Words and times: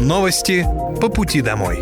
Новости 0.00 0.64
по 1.00 1.08
пути 1.08 1.40
домой. 1.40 1.80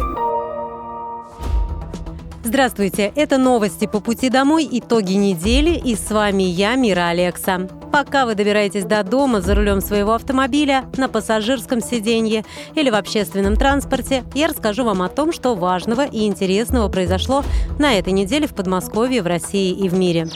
Здравствуйте, 2.45 3.13
это 3.15 3.37
новости 3.37 3.87
по 3.87 4.01
пути 4.01 4.31
домой, 4.31 4.67
итоги 4.71 5.13
недели, 5.13 5.79
и 5.79 5.95
с 5.95 6.11
вами 6.11 6.45
я, 6.45 6.77
Мира 6.77 7.09
Алекса. 7.09 7.69
Пока 7.93 8.25
вы 8.25 8.35
добираетесь 8.35 8.87
до 8.87 9.03
дома 9.03 9.43
за 9.43 9.55
рулем 9.55 9.83
своего 9.83 10.15
автомобиля, 10.15 10.87
на 10.97 11.11
пассажирском 11.11 11.83
сиденье 11.83 12.47
или 12.75 12.89
в 12.89 12.95
общественном 12.95 13.57
транспорте, 13.57 14.25
я 14.33 14.47
расскажу 14.47 14.85
вам 14.85 15.03
о 15.03 15.11
том, 15.11 15.31
что 15.31 15.55
важного 15.55 16.07
и 16.07 16.27
интересного 16.27 16.89
произошло 16.89 17.45
на 17.79 17.99
этой 17.99 18.15
неделе 18.15 18.47
в 18.47 18.55
Подмосковье, 18.55 19.21
в 19.21 19.27
России 19.27 19.73
и 19.73 19.91
в 19.91 19.95
мире. 19.95 20.29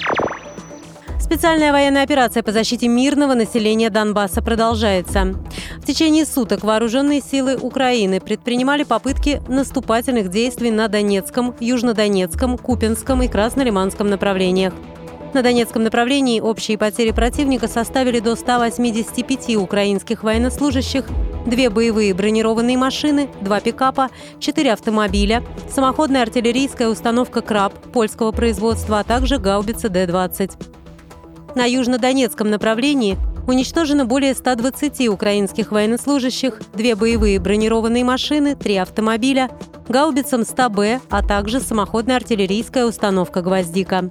Специальная 1.21 1.71
военная 1.71 2.03
операция 2.03 2.43
по 2.43 2.51
защите 2.51 2.89
мирного 2.89 3.35
населения 3.35 3.91
Донбасса 3.91 4.43
продолжается. 4.43 5.37
В 5.77 5.87
течение 5.87 6.25
суток 6.25 6.65
вооруженные 6.65 7.21
силы 7.21 7.57
Украины 7.57 8.21
предпринимали 8.21 8.83
попытки 8.83 9.41
наступательных 9.47 10.29
действий 10.29 10.71
на 10.71 10.89
Донецком, 10.89 11.55
Южнодонецком, 11.61 12.59
Купинском 12.59 13.23
и 13.23 13.29
Краснолиманском 13.29 14.09
направлениях. 14.09 14.73
На 15.33 15.43
Донецком 15.43 15.85
направлении 15.85 16.41
общие 16.41 16.77
потери 16.77 17.13
противника 17.13 17.69
составили 17.69 18.19
до 18.19 18.35
185 18.35 19.57
украинских 19.57 20.25
военнослужащих, 20.25 21.05
две 21.47 21.71
боевые 21.71 22.13
бронированные 22.15 22.77
машины, 22.77 23.29
два 23.41 23.61
пикапа, 23.61 24.09
четыре 24.41 24.73
автомобиля, 24.73 25.45
самоходная 25.73 26.23
артиллерийская 26.23 26.89
установка 26.89 27.43
«Краб» 27.43 27.75
польского 27.93 28.33
производства, 28.33 28.99
а 28.99 29.05
также 29.05 29.39
гаубица 29.39 29.89
Д-20. 29.89 30.80
На 31.55 31.65
южнодонецком 31.65 32.51
направлении 32.51 33.19
уничтожено 33.47 34.05
более 34.05 34.35
120 34.35 35.09
украинских 35.09 35.73
военнослужащих, 35.73 36.61
две 36.75 36.95
боевые 36.95 37.41
бронированные 37.41 38.05
машины, 38.05 38.55
три 38.55 38.77
автомобиля, 38.77 39.51
гаубицам 39.89 40.43
100Б, 40.43 41.01
а 41.11 41.27
также 41.27 41.61
самоходная 41.61 42.17
артиллерийская 42.17 42.87
установка 42.87 43.43
«Гвоздика». 43.43 44.09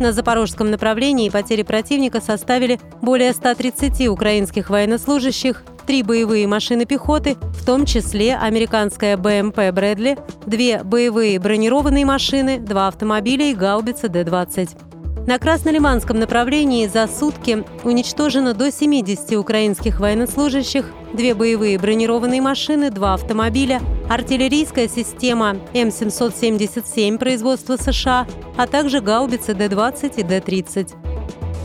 На 0.00 0.12
запорожском 0.12 0.70
направлении 0.70 1.28
потери 1.28 1.62
противника 1.62 2.20
составили 2.20 2.78
более 3.02 3.32
130 3.32 4.08
украинских 4.08 4.70
военнослужащих, 4.70 5.64
три 5.86 6.02
боевые 6.02 6.46
машины 6.46 6.84
пехоты, 6.84 7.36
в 7.40 7.64
том 7.64 7.84
числе 7.84 8.36
американская 8.36 9.16
БМП 9.16 9.72
«Брэдли», 9.72 10.18
две 10.46 10.84
боевые 10.84 11.40
бронированные 11.40 12.04
машины, 12.04 12.60
два 12.60 12.88
автомобиля 12.88 13.50
и 13.50 13.54
гаубица 13.54 14.08
Д-20. 14.08 14.87
На 15.28 15.38
Краснолиманском 15.38 16.18
направлении 16.18 16.86
за 16.86 17.06
сутки 17.06 17.62
уничтожено 17.84 18.54
до 18.54 18.72
70 18.72 19.36
украинских 19.36 20.00
военнослужащих, 20.00 20.86
две 21.12 21.34
боевые 21.34 21.78
бронированные 21.78 22.40
машины, 22.40 22.90
два 22.90 23.12
автомобиля, 23.12 23.82
артиллерийская 24.08 24.88
система 24.88 25.56
М777 25.74 27.18
производства 27.18 27.76
США, 27.76 28.26
а 28.56 28.66
также 28.66 29.02
гаубицы 29.02 29.52
Д-20 29.52 30.14
и 30.16 30.22
Д-30. 30.22 30.94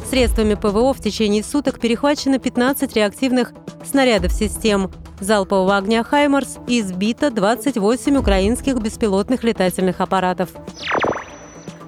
Средствами 0.10 0.56
ПВО 0.56 0.94
в 0.94 1.00
течение 1.00 1.42
суток 1.42 1.80
перехвачено 1.80 2.40
15 2.40 2.94
реактивных 2.98 3.54
снарядов 3.86 4.34
систем 4.34 4.92
залпового 5.22 5.78
огня 5.78 6.04
«Хаймарс» 6.04 6.58
и 6.68 6.82
сбито 6.82 7.32
28 7.32 8.18
украинских 8.18 8.76
беспилотных 8.76 9.46
летательных 9.46 10.02
аппаратов. 10.02 10.50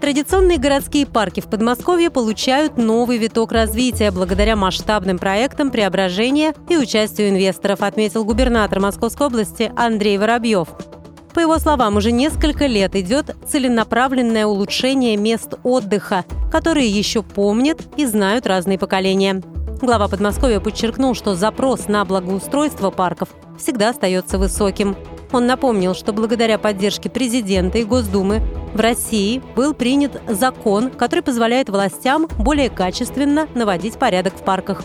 Традиционные 0.06 0.60
городские 0.60 1.08
парки 1.08 1.40
в 1.40 1.48
Подмосковье 1.48 2.12
получают 2.12 2.78
новый 2.78 3.18
виток 3.18 3.52
развития 3.52 4.12
благодаря 4.12 4.56
масштабным 4.56 5.18
проектам 5.18 5.72
преображения 5.72 6.54
и 6.70 6.78
участию 6.78 7.30
инвесторов, 7.30 7.82
отметил 7.82 8.24
губернатор 8.24 8.80
Московской 8.80 9.26
области 9.26 9.72
Андрей 9.76 10.20
Воробьев. 10.20 10.68
По 11.34 11.40
его 11.40 11.58
словам, 11.58 11.96
уже 11.96 12.12
несколько 12.12 12.68
лет 12.68 12.96
идет 12.96 13.36
целенаправленное 13.48 14.46
улучшение 14.46 15.18
мест 15.18 15.56
отдыха, 15.64 16.24
которые 16.52 16.88
еще 16.88 17.24
помнят 17.24 17.82
и 17.98 18.06
знают 18.06 18.46
разные 18.46 18.78
поколения. 18.78 19.42
Глава 19.82 20.08
Подмосковья 20.08 20.60
подчеркнул, 20.60 21.16
что 21.16 21.34
запрос 21.34 21.88
на 21.88 22.06
благоустройство 22.06 22.92
парков 22.92 23.30
всегда 23.58 23.90
остается 23.90 24.38
высоким. 24.38 24.96
Он 25.36 25.48
напомнил, 25.48 25.94
что 25.94 26.14
благодаря 26.14 26.58
поддержке 26.58 27.10
президента 27.10 27.78
и 27.78 27.84
Госдумы 27.84 28.42
в 28.74 28.80
России 28.80 29.44
был 29.54 29.74
принят 29.74 30.22
закон, 30.30 30.90
который 30.90 31.24
позволяет 31.24 31.68
властям 31.68 32.28
более 32.40 32.70
качественно 32.70 33.46
наводить 33.54 33.96
порядок 34.00 34.36
в 34.36 34.46
парках. 34.46 34.84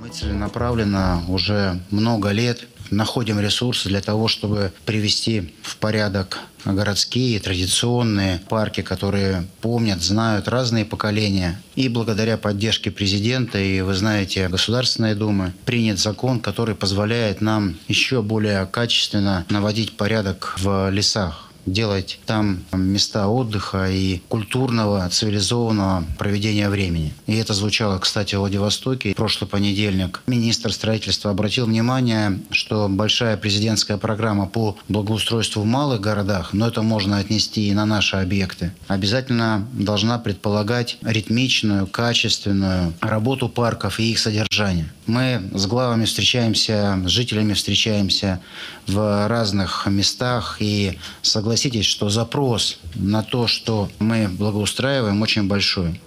Мы 0.00 0.08
целенаправленно 0.08 1.22
уже 1.28 1.80
много 1.92 2.30
лет 2.30 2.66
находим 2.92 3.40
ресурсы 3.40 3.88
для 3.88 4.00
того, 4.00 4.28
чтобы 4.28 4.72
привести 4.84 5.54
в 5.62 5.76
порядок 5.76 6.38
городские 6.64 7.40
традиционные 7.40 8.40
парки, 8.48 8.82
которые 8.82 9.46
помнят, 9.60 10.02
знают 10.02 10.48
разные 10.48 10.84
поколения. 10.84 11.60
И 11.74 11.88
благодаря 11.88 12.36
поддержке 12.36 12.90
президента 12.90 13.58
и, 13.58 13.80
вы 13.80 13.94
знаете, 13.94 14.48
Государственной 14.48 15.14
Думы 15.14 15.52
принят 15.64 15.98
закон, 15.98 16.40
который 16.40 16.74
позволяет 16.74 17.40
нам 17.40 17.76
еще 17.88 18.22
более 18.22 18.66
качественно 18.66 19.44
наводить 19.48 19.96
порядок 19.96 20.54
в 20.58 20.90
лесах 20.90 21.51
делать 21.66 22.18
там 22.26 22.60
места 22.72 23.28
отдыха 23.28 23.88
и 23.90 24.20
культурного, 24.28 25.08
цивилизованного 25.08 26.04
проведения 26.18 26.68
времени. 26.68 27.12
И 27.26 27.36
это 27.36 27.54
звучало, 27.54 27.98
кстати, 27.98 28.34
в 28.34 28.38
Владивостоке. 28.38 29.14
Прошлый 29.14 29.48
понедельник 29.48 30.22
министр 30.26 30.72
строительства 30.72 31.30
обратил 31.30 31.66
внимание, 31.66 32.40
что 32.50 32.88
большая 32.88 33.36
президентская 33.36 33.96
программа 33.96 34.46
по 34.46 34.76
благоустройству 34.88 35.62
в 35.62 35.66
малых 35.66 36.00
городах, 36.00 36.52
но 36.52 36.68
это 36.68 36.82
можно 36.82 37.18
отнести 37.18 37.68
и 37.68 37.74
на 37.74 37.86
наши 37.86 38.16
объекты, 38.16 38.72
обязательно 38.88 39.66
должна 39.72 40.18
предполагать 40.18 40.98
ритмичную, 41.02 41.86
качественную 41.86 42.92
работу 43.00 43.48
парков 43.48 44.00
и 44.00 44.10
их 44.10 44.18
содержание. 44.18 44.90
Мы 45.06 45.50
с 45.52 45.66
главами 45.66 46.04
встречаемся, 46.04 46.98
с 47.04 47.08
жителями 47.08 47.54
встречаемся 47.54 48.40
в 48.86 49.28
разных 49.28 49.86
местах 49.86 50.58
и 50.60 50.98
согласитесь, 51.22 51.86
что 51.86 52.08
запрос 52.08 52.78
на 52.94 53.22
то, 53.22 53.46
что 53.46 53.88
мы 53.98 54.28
благоустраиваем, 54.28 55.20
очень 55.20 55.48
большой. 55.48 56.00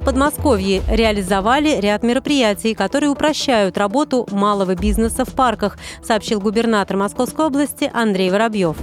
В 0.00 0.04
Подмосковье 0.04 0.82
реализовали 0.88 1.80
ряд 1.80 2.02
мероприятий, 2.02 2.74
которые 2.74 3.10
упрощают 3.10 3.78
работу 3.78 4.26
малого 4.32 4.74
бизнеса 4.74 5.24
в 5.24 5.32
парках, 5.32 5.78
сообщил 6.04 6.40
губернатор 6.40 6.96
Московской 6.96 7.46
области 7.46 7.88
Андрей 7.94 8.30
Воробьев. 8.30 8.76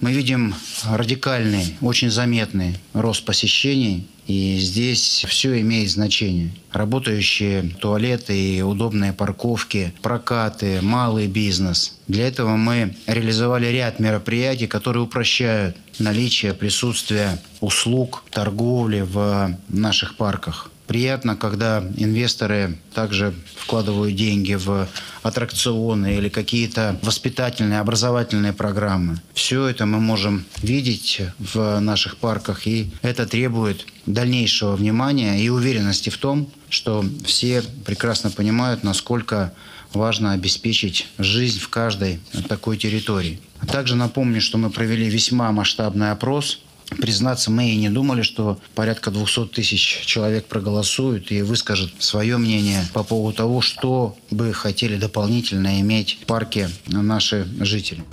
Мы 0.00 0.12
видим 0.12 0.54
радикальный, 0.84 1.76
очень 1.80 2.10
заметный 2.10 2.76
рост 2.92 3.24
посещений 3.24 4.06
и 4.26 4.58
здесь 4.58 5.24
все 5.28 5.60
имеет 5.60 5.90
значение. 5.90 6.50
Работающие 6.72 7.62
туалеты 7.80 8.36
и 8.38 8.60
удобные 8.62 9.12
парковки, 9.12 9.94
прокаты, 10.02 10.80
малый 10.82 11.28
бизнес. 11.28 11.98
Для 12.08 12.26
этого 12.26 12.56
мы 12.56 12.96
реализовали 13.06 13.66
ряд 13.66 14.00
мероприятий, 14.00 14.66
которые 14.66 15.04
упрощают 15.04 15.76
наличие, 15.98 16.54
присутствие 16.54 17.38
услуг, 17.60 18.24
торговли 18.30 19.00
в 19.00 19.56
наших 19.68 20.16
парках. 20.16 20.70
Приятно, 20.86 21.34
когда 21.36 21.84
инвесторы 21.96 22.78
также 22.94 23.34
вкладывают 23.56 24.14
деньги 24.14 24.54
в 24.54 24.88
аттракционы 25.22 26.16
или 26.16 26.28
какие-то 26.28 26.98
воспитательные, 27.02 27.80
образовательные 27.80 28.52
программы. 28.52 29.20
Все 29.34 29.66
это 29.66 29.84
мы 29.86 29.98
можем 30.00 30.44
видеть 30.62 31.22
в 31.38 31.80
наших 31.80 32.18
парках, 32.18 32.66
и 32.68 32.90
это 33.02 33.26
требует 33.26 33.84
дальнейшего 34.06 34.76
внимания 34.76 35.40
и 35.40 35.48
уверенности 35.48 36.10
в 36.10 36.18
том, 36.18 36.48
что 36.68 37.04
все 37.24 37.62
прекрасно 37.84 38.30
понимают, 38.30 38.84
насколько 38.84 39.52
важно 39.92 40.32
обеспечить 40.32 41.08
жизнь 41.18 41.58
в 41.58 41.68
каждой 41.68 42.20
такой 42.48 42.76
территории. 42.76 43.40
Также 43.66 43.96
напомню, 43.96 44.40
что 44.40 44.58
мы 44.58 44.70
провели 44.70 45.08
весьма 45.08 45.50
масштабный 45.50 46.12
опрос 46.12 46.60
Признаться, 46.90 47.50
мы 47.50 47.70
и 47.70 47.76
не 47.76 47.90
думали, 47.90 48.22
что 48.22 48.58
порядка 48.74 49.10
200 49.10 49.46
тысяч 49.46 50.02
человек 50.06 50.46
проголосуют 50.46 51.30
и 51.30 51.42
выскажут 51.42 51.92
свое 51.98 52.36
мнение 52.36 52.86
по 52.94 53.02
поводу 53.02 53.36
того, 53.36 53.60
что 53.60 54.16
бы 54.30 54.52
хотели 54.52 54.96
дополнительно 54.96 55.80
иметь 55.80 56.18
в 56.22 56.26
парке 56.26 56.68
наши 56.86 57.46
жители. 57.60 58.04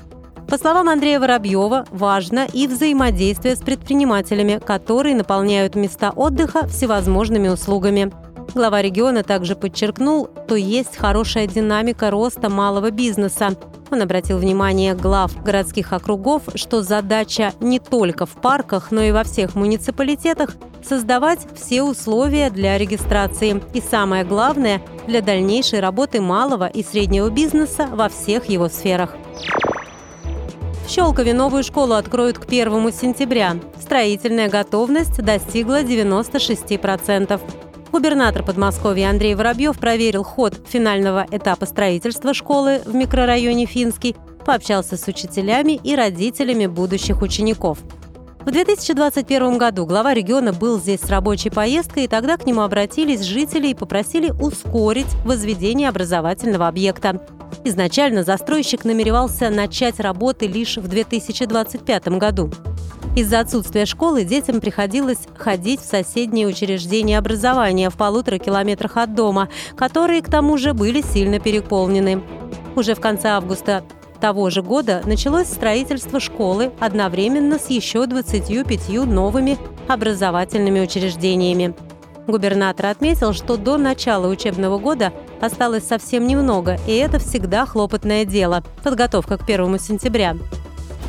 По 0.47 0.57
словам 0.57 0.89
Андрея 0.89 1.19
Воробьева, 1.19 1.85
важно 1.89 2.47
и 2.51 2.67
взаимодействие 2.67 3.55
с 3.55 3.59
предпринимателями, 3.59 4.59
которые 4.63 5.15
наполняют 5.15 5.75
места 5.75 6.11
отдыха 6.11 6.67
всевозможными 6.67 7.47
услугами. 7.47 8.11
Глава 8.53 8.83
региона 8.83 9.23
также 9.23 9.55
подчеркнул, 9.55 10.29
что 10.45 10.55
есть 10.55 10.95
хорошая 10.95 11.47
динамика 11.47 12.11
роста 12.11 12.51
малого 12.51 12.91
бизнеса. 12.91 13.55
Он 13.89 14.03
обратил 14.03 14.37
внимание 14.37 14.93
глав 14.93 15.41
городских 15.41 15.91
округов, 15.91 16.43
что 16.53 16.83
задача 16.83 17.53
не 17.59 17.79
только 17.79 18.27
в 18.27 18.33
парках, 18.33 18.91
но 18.91 19.01
и 19.01 19.11
во 19.11 19.23
всех 19.23 19.55
муниципалитетах 19.55 20.55
создавать 20.87 21.39
все 21.55 21.81
условия 21.81 22.51
для 22.51 22.77
регистрации 22.77 23.59
и, 23.73 23.81
самое 23.81 24.23
главное, 24.23 24.83
для 25.07 25.21
дальнейшей 25.21 25.79
работы 25.79 26.21
малого 26.21 26.67
и 26.67 26.83
среднего 26.83 27.31
бизнеса 27.31 27.87
во 27.91 28.07
всех 28.07 28.45
его 28.49 28.69
сферах. 28.69 29.15
В 30.85 30.91
Щелкове 30.91 31.33
новую 31.33 31.63
школу 31.63 31.93
откроют 31.95 32.37
к 32.37 32.45
1 32.45 32.93
сентября. 32.93 33.55
Строительная 33.81 34.47
готовность 34.47 35.23
достигла 35.23 35.81
96%. 35.81 37.41
Губернатор 37.93 38.41
Подмосковья 38.41 39.11
Андрей 39.11 39.35
Воробьев 39.35 39.77
проверил 39.77 40.23
ход 40.23 40.59
финального 40.67 41.27
этапа 41.29 41.67
строительства 41.67 42.33
школы 42.33 42.81
в 42.83 42.95
микрорайоне 42.95 43.67
Финский, 43.67 44.15
пообщался 44.43 44.97
с 44.97 45.07
учителями 45.07 45.73
и 45.73 45.95
родителями 45.95 46.65
будущих 46.65 47.21
учеников. 47.21 47.77
В 48.45 48.51
2021 48.51 49.57
году 49.57 49.85
глава 49.85 50.13
региона 50.13 50.51
был 50.51 50.77
здесь 50.77 50.99
с 50.99 51.09
рабочей 51.09 51.49
поездкой, 51.49 52.03
и 52.03 52.07
тогда 52.09 52.35
к 52.35 52.45
нему 52.45 52.59
обратились 52.59 53.21
жители 53.21 53.69
и 53.69 53.73
попросили 53.73 54.31
ускорить 54.31 55.07
возведение 55.23 55.87
образовательного 55.87 56.67
объекта. 56.67 57.25
Изначально 57.63 58.25
застройщик 58.25 58.83
намеревался 58.83 59.49
начать 59.49 60.01
работы 60.01 60.47
лишь 60.47 60.75
в 60.75 60.89
2025 60.89 62.07
году. 62.19 62.51
Из-за 63.15 63.39
отсутствия 63.39 63.85
школы 63.85 64.25
детям 64.25 64.59
приходилось 64.59 65.19
ходить 65.37 65.79
в 65.79 65.85
соседние 65.85 66.45
учреждения 66.45 67.19
образования 67.19 67.89
в 67.89 67.95
полутора 67.95 68.39
километрах 68.39 68.97
от 68.97 69.15
дома, 69.15 69.47
которые, 69.77 70.21
к 70.21 70.29
тому 70.29 70.57
же, 70.57 70.73
были 70.73 71.01
сильно 71.01 71.39
переполнены. 71.39 72.21
Уже 72.75 72.93
в 72.93 72.99
конце 72.99 73.29
августа 73.29 73.85
того 74.23 74.49
же 74.49 74.61
года 74.61 75.01
началось 75.03 75.47
строительство 75.47 76.21
школы 76.21 76.71
одновременно 76.79 77.59
с 77.59 77.69
еще 77.69 78.05
25 78.05 79.05
новыми 79.05 79.57
образовательными 79.89 80.79
учреждениями. 80.79 81.75
Губернатор 82.25 82.85
отметил, 82.85 83.33
что 83.33 83.57
до 83.57 83.75
начала 83.75 84.27
учебного 84.27 84.77
года 84.77 85.11
осталось 85.41 85.85
совсем 85.85 86.25
немного, 86.25 86.79
и 86.87 86.93
это 86.93 87.19
всегда 87.19 87.65
хлопотное 87.65 88.23
дело– 88.23 88.63
подготовка 88.83 89.37
к 89.37 89.43
1 89.43 89.77
сентября. 89.77 90.37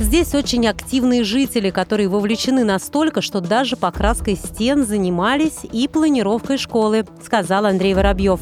Здесь 0.00 0.34
очень 0.34 0.66
активные 0.66 1.22
жители, 1.22 1.70
которые 1.70 2.08
вовлечены 2.08 2.64
настолько, 2.64 3.22
что 3.22 3.40
даже 3.40 3.76
покраской 3.76 4.34
стен 4.34 4.84
занимались 4.84 5.60
и 5.62 5.86
планировкой 5.86 6.58
школы, 6.58 7.06
сказал 7.24 7.66
Андрей 7.66 7.94
Воробьев. 7.94 8.40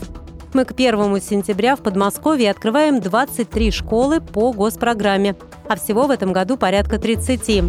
Мы 0.55 0.67
к 0.67 0.73
1 0.73 1.21
сентября 1.23 1.77
в 1.77 1.81
Подмосковье 1.81 2.51
открываем 2.51 3.01
23 3.01 3.71
школы 3.71 4.21
по 4.21 4.53
госпрограмме, 4.53 5.35
а 5.67 5.77
всего 5.77 6.07
в 6.07 6.11
этом 6.11 6.33
году 6.35 6.59
порядка 6.59 6.99
30 6.99 7.63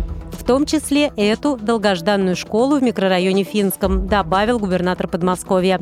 в 0.44 0.46
том 0.46 0.66
числе 0.66 1.14
эту 1.16 1.56
долгожданную 1.56 2.36
школу 2.36 2.78
в 2.78 2.84
микрорайоне 2.84 3.46
Финском, 3.46 4.08
добавил 4.08 4.60
губернатор 4.60 5.08
Подмосковья. 5.08 5.80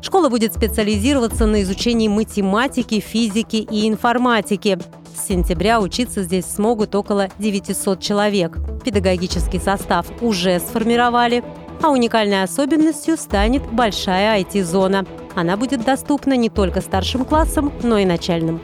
Школа 0.00 0.28
будет 0.28 0.54
специализироваться 0.54 1.46
на 1.46 1.62
изучении 1.62 2.06
математики, 2.06 3.00
физики 3.00 3.56
и 3.56 3.88
информатики. 3.88 4.78
С 5.16 5.26
сентября 5.26 5.80
учиться 5.80 6.22
здесь 6.22 6.46
смогут 6.46 6.94
около 6.94 7.28
900 7.40 8.00
человек. 8.00 8.58
Педагогический 8.84 9.58
состав 9.58 10.06
уже 10.20 10.60
сформировали, 10.60 11.42
а 11.82 11.90
уникальной 11.90 12.42
особенностью 12.42 13.16
станет 13.16 13.62
большая 13.72 14.40
IT-зона. 14.42 15.06
Она 15.34 15.56
будет 15.56 15.84
доступна 15.84 16.36
не 16.36 16.48
только 16.50 16.80
старшим 16.80 17.24
классам, 17.24 17.72
но 17.82 17.98
и 17.98 18.04
начальным. 18.04 18.60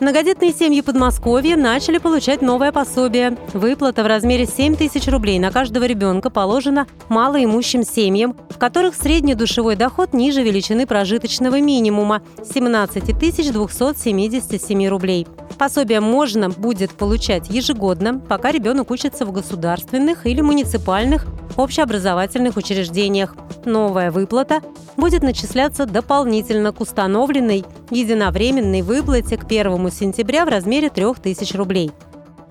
Многодетные 0.00 0.52
семьи 0.52 0.80
Подмосковья 0.80 1.56
начали 1.56 1.98
получать 1.98 2.40
новое 2.40 2.70
пособие. 2.70 3.36
Выплата 3.52 4.04
в 4.04 4.06
размере 4.06 4.46
7 4.46 4.76
тысяч 4.76 5.08
рублей 5.08 5.40
на 5.40 5.50
каждого 5.50 5.82
ребенка 5.86 6.30
положена 6.30 6.86
малоимущим 7.08 7.82
семьям, 7.82 8.36
в 8.48 8.58
которых 8.58 8.94
средний 8.94 9.34
душевой 9.34 9.74
доход 9.74 10.12
ниже 10.12 10.44
величины 10.44 10.86
прожиточного 10.86 11.60
минимума– 11.60 12.22
17 12.44 13.18
277 13.18 14.86
рублей. 14.86 15.26
Пособие 15.58 15.98
можно 15.98 16.48
будет 16.48 16.92
получать 16.92 17.50
ежегодно, 17.50 18.20
пока 18.20 18.52
ребенок 18.52 18.92
учится 18.92 19.26
в 19.26 19.32
государственных 19.32 20.24
или 20.26 20.40
муниципальных 20.40 21.26
общеобразовательных 21.56 22.56
учреждениях. 22.56 23.34
Новая 23.64 24.12
выплата 24.12 24.60
будет 24.96 25.22
начисляться 25.22 25.86
дополнительно 25.86 26.72
к 26.72 26.80
установленной 26.80 27.64
единовременной 27.90 28.82
выплате 28.82 29.36
к 29.36 29.46
1 29.88 29.92
сентября 29.92 30.44
в 30.44 30.48
размере 30.48 30.90
3000 30.90 31.56
рублей. 31.56 31.90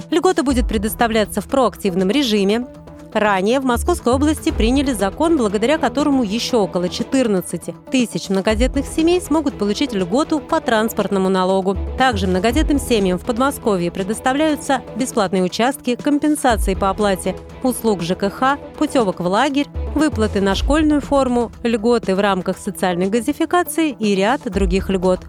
Льгота 0.10 0.44
будет 0.44 0.68
предоставляться 0.68 1.42
в 1.42 1.48
проактивном 1.48 2.10
режиме, 2.10 2.66
Ранее 3.13 3.62
в 3.62 3.66
Московской 3.66 4.13
области 4.13 4.51
приняли 4.51 4.92
закон, 4.92 5.38
благодаря 5.38 5.78
которому 5.78 6.24
еще 6.24 6.57
около 6.57 6.89
14 6.89 7.74
тысяч 7.89 8.30
многодетных 8.30 8.86
семей 8.86 9.22
смогут 9.22 9.57
получить 9.57 9.94
льготу 9.94 10.39
по 10.39 10.60
транспортному 10.60 11.30
налогу. 11.30 11.75
Также 11.98 12.28
многодетным 12.28 12.80
семьям 12.80 13.18
в 13.18 13.25
Подмосковье 13.25 13.92
предоставляются 13.92 14.81
бесплатные 14.98 15.42
участки, 15.42 15.95
компенсации 15.95 16.75
по 16.75 16.89
оплате 16.89 17.36
услуг 17.63 18.04
ЖКХ, 18.04 18.60
путевок 18.78 19.22
в 19.22 19.25
лагерь, 19.25 19.68
выплаты 19.95 20.42
на 20.42 20.54
школьную 20.54 21.01
форму, 21.01 21.51
льготы 21.63 22.13
в 22.13 22.19
рамках 22.19 22.57
социальной 22.57 23.10
газификации 23.10 23.95
и 23.98 24.16
ряд 24.16 24.42
других 24.44 24.89
льгот. 24.89 25.22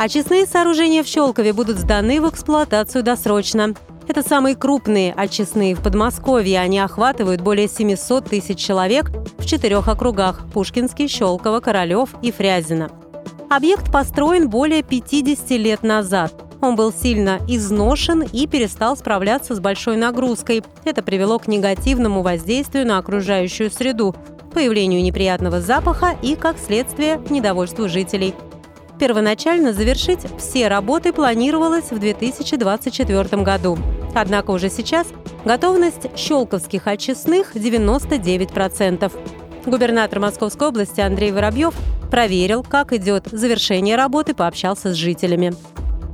Очистные 0.00 0.46
сооружения 0.46 1.02
в 1.02 1.06
Щелкове 1.06 1.52
будут 1.52 1.76
сданы 1.76 2.22
в 2.22 2.30
эксплуатацию 2.30 3.04
досрочно. 3.04 3.74
Это 4.08 4.26
самые 4.26 4.56
крупные 4.56 5.12
очистные 5.12 5.74
в 5.74 5.82
Подмосковье. 5.82 6.58
Они 6.58 6.78
охватывают 6.78 7.42
более 7.42 7.68
700 7.68 8.24
тысяч 8.24 8.58
человек 8.58 9.10
в 9.36 9.44
четырех 9.44 9.88
округах– 9.88 10.46
Пушкинский, 10.54 11.06
Щелково, 11.06 11.60
Королев 11.60 12.14
и 12.22 12.32
Фрязино. 12.32 12.90
Объект 13.50 13.92
построен 13.92 14.48
более 14.48 14.82
50 14.82 15.50
лет 15.50 15.82
назад. 15.82 16.32
Он 16.62 16.76
был 16.76 16.94
сильно 16.94 17.38
изношен 17.46 18.22
и 18.22 18.46
перестал 18.46 18.96
справляться 18.96 19.54
с 19.54 19.60
большой 19.60 19.98
нагрузкой. 19.98 20.62
Это 20.86 21.02
привело 21.02 21.38
к 21.38 21.46
негативному 21.46 22.22
воздействию 22.22 22.86
на 22.86 22.96
окружающую 22.96 23.70
среду, 23.70 24.14
появлению 24.54 25.02
неприятного 25.02 25.60
запаха 25.60 26.16
и, 26.22 26.36
как 26.36 26.56
следствие, 26.56 27.20
недовольству 27.28 27.86
жителей– 27.86 28.34
Первоначально 29.00 29.72
завершить 29.72 30.20
все 30.38 30.68
работы 30.68 31.14
планировалось 31.14 31.90
в 31.90 31.98
2024 31.98 33.42
году. 33.42 33.78
Однако 34.14 34.50
уже 34.50 34.68
сейчас 34.68 35.06
готовность 35.46 36.14
щелковских 36.18 36.86
очистных 36.86 37.56
99%. 37.56 39.10
Губернатор 39.64 40.20
Московской 40.20 40.68
области 40.68 41.00
Андрей 41.00 41.32
Воробьев 41.32 41.74
проверил, 42.10 42.62
как 42.62 42.92
идет 42.92 43.26
завершение 43.32 43.96
работы, 43.96 44.34
пообщался 44.34 44.92
с 44.92 44.96
жителями. 44.96 45.54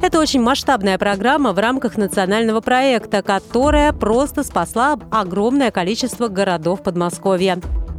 Это 0.01 0.21
очень 0.21 0.41
масштабная 0.41 0.97
программа 0.97 1.53
в 1.53 1.59
рамках 1.59 1.97
национального 1.97 2.61
проекта, 2.61 3.23
которая 3.23 3.93
просто 3.93 4.45
спасла 4.45 4.97
огромное 5.11 5.73
количество 5.73 6.29
городов 6.29 6.85
Подмосковья. 6.85 7.59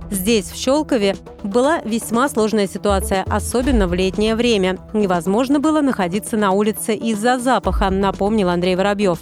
Здесь, 0.09 0.45
в 0.45 0.55
Щелкове, 0.55 1.15
была 1.43 1.81
весьма 1.83 2.29
сложная 2.29 2.67
ситуация, 2.67 3.25
особенно 3.29 3.87
в 3.87 3.93
летнее 3.93 4.35
время. 4.35 4.77
Невозможно 4.93 5.59
было 5.59 5.81
находиться 5.81 6.37
на 6.37 6.51
улице 6.51 6.95
из-за 6.95 7.39
запаха, 7.39 7.89
напомнил 7.89 8.49
Андрей 8.49 8.75
Воробьев. 8.75 9.19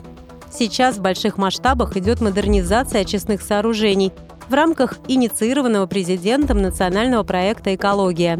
Сейчас 0.51 0.97
в 0.97 1.01
больших 1.01 1.37
масштабах 1.37 1.97
идет 1.97 2.21
модернизация 2.21 3.01
очистных 3.01 3.41
сооружений 3.41 4.13
в 4.47 4.53
рамках 4.53 4.99
инициированного 5.07 5.87
президентом 5.87 6.61
национального 6.61 7.23
проекта 7.23 7.73
«Экология». 7.73 8.39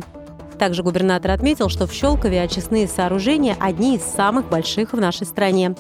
Также 0.60 0.84
губернатор 0.84 1.32
отметил, 1.32 1.68
что 1.68 1.88
в 1.88 1.92
Щелкове 1.92 2.42
очистные 2.42 2.88
сооружения 2.88 3.58
одни 3.60 3.98
из 3.98 4.04
самых 4.04 4.48
больших 4.48 4.94
в 4.94 5.00
нашей 5.00 5.26
стране. 5.26 5.76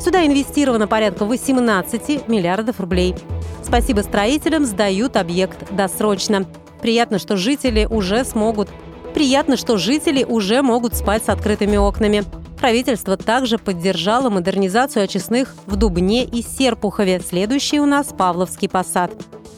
Сюда 0.00 0.26
инвестировано 0.26 0.88
порядка 0.88 1.24
18 1.24 2.28
миллиардов 2.28 2.80
рублей. 2.80 3.14
Спасибо 3.62 4.00
строителям, 4.00 4.64
сдают 4.64 5.16
объект 5.16 5.72
досрочно. 5.72 6.46
Приятно, 6.80 7.18
что 7.18 7.36
жители 7.36 7.86
уже 7.88 8.24
смогут 8.24 8.68
Приятно, 9.14 9.56
что 9.56 9.76
жители 9.76 10.24
уже 10.24 10.62
могут 10.62 10.94
спать 10.94 11.24
с 11.24 11.28
открытыми 11.28 11.76
окнами. 11.76 12.22
Правительство 12.58 13.16
также 13.16 13.58
поддержало 13.58 14.30
модернизацию 14.30 15.04
очистных 15.04 15.54
в 15.66 15.76
Дубне 15.76 16.24
и 16.24 16.42
Серпухове. 16.42 17.20
Следующий 17.20 17.80
у 17.80 17.86
нас 17.86 18.08
Павловский 18.16 18.68
посад. 18.68 19.10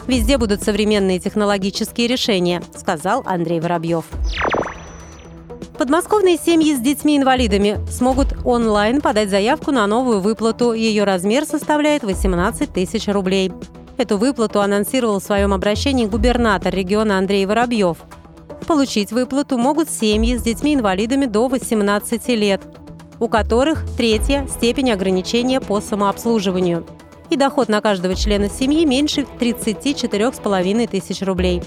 Везде 0.07 0.39
будут 0.39 0.63
современные 0.63 1.19
технологические 1.19 2.07
решения, 2.07 2.63
сказал 2.75 3.23
Андрей 3.27 3.61
Воробьев. 3.61 4.05
Подмосковные 5.79 6.37
семьи 6.37 6.75
с 6.75 6.81
детьми-инвалидами 6.81 7.81
смогут 7.91 8.29
онлайн 8.45 9.01
подать 9.01 9.31
заявку 9.31 9.71
на 9.71 9.87
новую 9.87 10.21
выплату. 10.21 10.73
Ее 10.73 11.05
размер 11.05 11.45
составляет 11.45 12.03
18 12.03 12.73
тысяч 12.73 13.09
рублей. 13.09 13.53
Эту 13.97 14.19
выплату 14.19 14.61
анонсировал 14.61 15.21
в 15.21 15.25
своем 15.25 15.53
обращении 15.53 16.07
губернатор 16.07 16.75
региона 16.75 17.19
Андрей 17.19 17.47
Воробьев. 17.47 17.99
Получить 18.67 19.13
выплату 19.13 19.59
могут 19.59 19.91
семьи 19.91 20.37
с 20.37 20.43
детьми-инвалидами 20.43 21.27
до 21.27 21.49
18 21.49 22.29
лет, 22.29 22.63
у 23.19 23.29
которых 23.29 23.85
третья 23.97 24.47
степень 24.49 24.91
ограничения 24.91 25.61
по 25.61 25.81
самообслуживанию– 25.81 26.87
и 27.33 27.37
доход 27.37 27.69
на 27.69 27.81
каждого 27.81 28.15
члена 28.15 28.51
семьи 28.51 28.85
меньше 28.85 29.23
34,5 29.23 30.87
тысяч 30.87 31.23
рублей. 31.23 31.63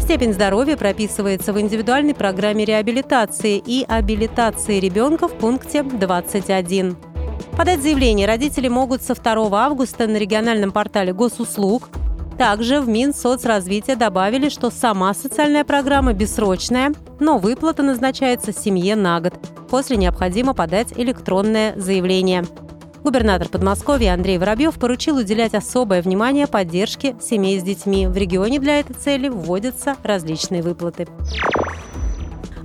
Степень 0.00 0.32
здоровья 0.32 0.76
прописывается 0.76 1.52
в 1.52 1.60
индивидуальной 1.60 2.14
программе 2.14 2.64
реабилитации 2.64 3.62
и 3.64 3.84
абилитации 3.88 4.78
ребенка 4.78 5.26
в 5.26 5.32
пункте 5.34 5.82
21. 5.82 6.96
Подать 7.56 7.82
заявление 7.82 8.26
родители 8.26 8.68
могут 8.68 9.02
со 9.02 9.14
2 9.14 9.50
августа 9.52 10.06
на 10.06 10.16
региональном 10.16 10.70
портале 10.70 11.12
госуслуг. 11.12 11.88
Также 12.38 12.80
в 12.80 12.88
Минсоцразвитие 12.88 13.96
добавили, 13.96 14.48
что 14.48 14.70
сама 14.70 15.12
социальная 15.12 15.64
программа 15.64 16.12
бессрочная, 16.12 16.92
но 17.18 17.38
выплата 17.38 17.82
назначается 17.82 18.52
семье 18.52 18.96
на 18.96 19.20
год. 19.20 19.34
После 19.68 19.96
необходимо 19.96 20.54
подать 20.54 20.92
электронное 20.96 21.74
заявление. 21.76 22.44
Губернатор 23.02 23.48
Подмосковья 23.48 24.12
Андрей 24.12 24.36
Воробьев 24.36 24.78
поручил 24.78 25.16
уделять 25.16 25.54
особое 25.54 26.02
внимание 26.02 26.46
поддержке 26.46 27.16
семей 27.20 27.58
с 27.58 27.62
детьми. 27.62 28.06
В 28.06 28.16
регионе 28.16 28.58
для 28.58 28.80
этой 28.80 28.94
цели 28.94 29.28
вводятся 29.28 29.96
различные 30.02 30.62
выплаты. 30.62 31.08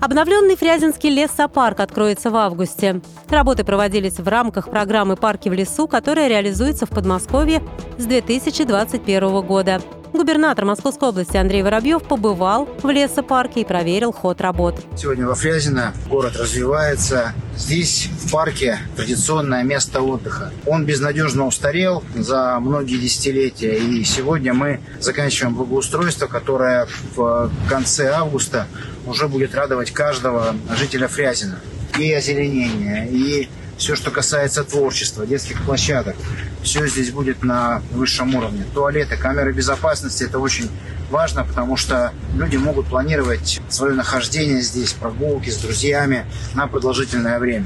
Обновленный 0.02 0.58
Фрязинский 0.58 1.10
лесопарк 1.10 1.80
откроется 1.80 2.30
в 2.30 2.36
августе. 2.36 3.02
Работы 3.30 3.64
проводились 3.64 4.20
в 4.20 4.28
рамках 4.28 4.70
программы 4.70 5.16
«Парки 5.16 5.48
в 5.48 5.54
лесу», 5.54 5.88
которая 5.88 6.28
реализуется 6.28 6.86
в 6.86 6.90
Подмосковье 6.90 7.64
с 7.98 8.06
2021 8.06 9.42
года. 9.42 9.82
Губернатор 10.16 10.66
Московской 10.66 11.10
области 11.10 11.36
Андрей 11.36 11.62
Воробьев 11.62 12.04
побывал 12.04 12.70
в 12.82 12.90
лесопарке 12.90 13.62
и 13.62 13.66
проверил 13.66 14.14
ход 14.14 14.40
работ. 14.40 14.82
Сегодня 14.96 15.28
во 15.28 15.36
Фрязино 15.36 15.94
город 16.10 16.38
развивается. 16.38 17.34
Здесь, 17.58 18.10
в 18.20 18.32
парке, 18.32 18.80
традиционное 18.96 19.64
место 19.64 20.02
отдыха. 20.02 20.52
Он 20.66 20.86
безнадежно 20.86 21.46
устарел 21.46 22.04
за 22.16 22.58
многие 22.60 22.98
десятилетия. 22.98 23.76
И 23.76 24.04
сегодня 24.04 24.54
мы 24.54 24.80
заканчиваем 25.00 25.56
благоустройство, 25.56 26.28
которое 26.28 26.88
в 27.16 27.52
конце 27.70 28.12
августа 28.12 28.68
уже 29.06 29.28
будет 29.28 29.54
радовать 29.54 29.92
каждого 29.92 30.56
жителя 30.78 31.08
Фрязина. 31.08 31.60
И 32.00 32.12
озеленение, 32.14 33.08
и 33.10 33.50
все, 33.78 33.96
что 33.96 34.12
касается 34.12 34.64
творчества, 34.64 35.26
детских 35.26 35.62
площадок, 35.64 36.16
все 36.64 36.88
здесь 36.88 37.12
будет 37.12 37.44
на 37.44 37.82
высшем 37.92 38.36
уровне. 38.36 38.66
Туалеты, 38.74 39.18
камеры 39.18 39.54
безопасности– 39.54 40.24
это 40.26 40.40
очень 40.40 40.70
важно, 41.10 41.44
потому 41.44 41.78
что 41.78 42.12
люди 42.36 42.58
могут 42.58 42.88
планировать 42.88 43.62
свое 43.70 43.94
нахождение 43.94 44.62
здесь, 44.62 44.94
прогулки 44.94 45.50
с 45.50 45.58
друзьями 45.58 46.26
на 46.54 46.68
продолжительное 46.68 47.40
время. 47.40 47.66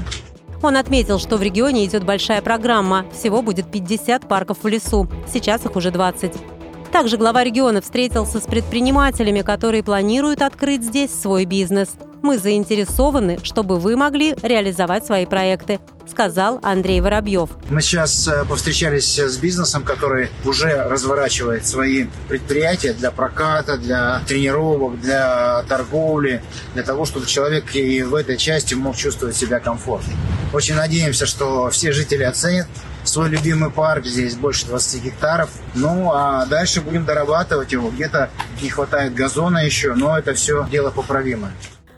Он 0.62 0.76
отметил, 0.76 1.18
что 1.18 1.38
в 1.38 1.42
регионе 1.42 1.86
идет 1.86 2.04
большая 2.04 2.42
программа. 2.42 3.06
Всего 3.18 3.40
будет 3.40 3.70
50 3.70 4.28
парков 4.28 4.58
в 4.62 4.68
лесу. 4.68 5.08
Сейчас 5.32 5.64
их 5.64 5.74
уже 5.74 5.90
20. 5.90 6.32
Также 6.92 7.16
глава 7.16 7.44
региона 7.44 7.80
встретился 7.80 8.40
с 8.40 8.44
предпринимателями, 8.44 9.42
которые 9.42 9.84
планируют 9.84 10.42
открыть 10.42 10.82
здесь 10.82 11.12
свой 11.12 11.44
бизнес. 11.44 11.90
Мы 12.20 12.36
заинтересованы, 12.36 13.38
чтобы 13.44 13.78
вы 13.78 13.96
могли 13.96 14.34
реализовать 14.42 15.06
свои 15.06 15.24
проекты, 15.24 15.78
сказал 16.10 16.58
Андрей 16.62 17.00
Воробьев. 17.00 17.48
Мы 17.70 17.80
сейчас 17.80 18.26
э, 18.26 18.44
повстречались 18.44 19.18
с 19.18 19.38
бизнесом, 19.38 19.84
который 19.84 20.28
уже 20.44 20.82
разворачивает 20.82 21.64
свои 21.64 22.06
предприятия 22.28 22.92
для 22.92 23.12
проката, 23.12 23.78
для 23.78 24.20
тренировок, 24.26 25.00
для 25.00 25.62
торговли, 25.68 26.42
для 26.74 26.82
того, 26.82 27.06
чтобы 27.06 27.26
человек 27.26 27.74
и 27.74 28.02
в 28.02 28.16
этой 28.16 28.36
части 28.36 28.74
мог 28.74 28.96
чувствовать 28.96 29.36
себя 29.36 29.60
комфортно. 29.60 30.12
Очень 30.52 30.74
надеемся, 30.74 31.24
что 31.24 31.70
все 31.70 31.92
жители 31.92 32.24
оценят 32.24 32.66
свой 33.04 33.28
любимый 33.28 33.70
парк, 33.70 34.04
здесь 34.04 34.34
больше 34.34 34.66
20 34.66 35.02
гектаров. 35.04 35.50
Ну, 35.74 36.10
а 36.12 36.46
дальше 36.46 36.80
будем 36.80 37.04
дорабатывать 37.04 37.72
его. 37.72 37.90
Где-то 37.90 38.30
не 38.62 38.68
хватает 38.68 39.14
газона 39.14 39.58
еще, 39.64 39.94
но 39.94 40.18
это 40.18 40.34
все 40.34 40.66
дело 40.70 40.90
поправимое. 40.90 41.52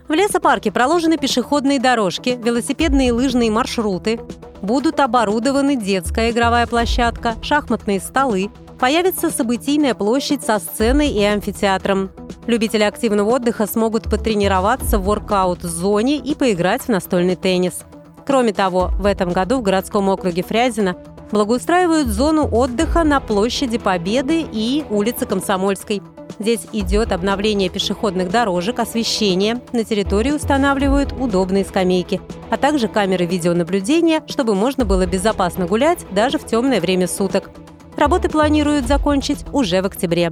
В 0.07 0.13
лесопарке 0.13 0.71
проложены 0.71 1.17
пешеходные 1.17 1.79
дорожки, 1.79 2.39
велосипедные 2.41 3.09
и 3.09 3.11
лыжные 3.11 3.49
маршруты. 3.49 4.19
Будут 4.61 4.99
оборудованы 4.99 5.75
детская 5.75 6.31
игровая 6.31 6.67
площадка, 6.67 7.35
шахматные 7.41 7.99
столы. 7.99 8.51
Появится 8.79 9.31
событийная 9.31 9.93
площадь 9.93 10.43
со 10.43 10.59
сценой 10.59 11.09
и 11.09 11.23
амфитеатром. 11.23 12.11
Любители 12.47 12.83
активного 12.83 13.29
отдыха 13.29 13.65
смогут 13.65 14.03
потренироваться 14.03 14.99
в 14.99 15.05
воркаут-зоне 15.05 16.17
и 16.17 16.35
поиграть 16.35 16.81
в 16.83 16.89
настольный 16.89 17.37
теннис. 17.37 17.83
Кроме 18.25 18.53
того, 18.53 18.91
в 18.99 19.05
этом 19.05 19.31
году 19.31 19.57
в 19.57 19.61
городском 19.61 20.09
округе 20.09 20.43
Фрязино 20.43 20.95
благоустраивают 21.31 22.07
зону 22.07 22.47
отдыха 22.47 23.03
на 23.03 23.19
площади 23.19 23.77
Победы 23.77 24.45
и 24.51 24.85
улице 24.89 25.25
Комсомольской. 25.25 26.01
Здесь 26.39 26.61
идет 26.71 27.11
обновление 27.11 27.69
пешеходных 27.69 28.29
дорожек, 28.29 28.79
освещение. 28.79 29.61
На 29.71 29.83
территории 29.83 30.31
устанавливают 30.31 31.11
удобные 31.11 31.65
скамейки, 31.65 32.21
а 32.49 32.57
также 32.57 32.87
камеры 32.87 33.25
видеонаблюдения, 33.25 34.23
чтобы 34.27 34.55
можно 34.55 34.85
было 34.85 35.05
безопасно 35.05 35.67
гулять 35.67 36.05
даже 36.11 36.37
в 36.37 36.45
темное 36.45 36.81
время 36.81 37.07
суток. 37.07 37.49
Работы 37.97 38.29
планируют 38.29 38.87
закончить 38.87 39.45
уже 39.51 39.81
в 39.81 39.85
октябре. 39.85 40.31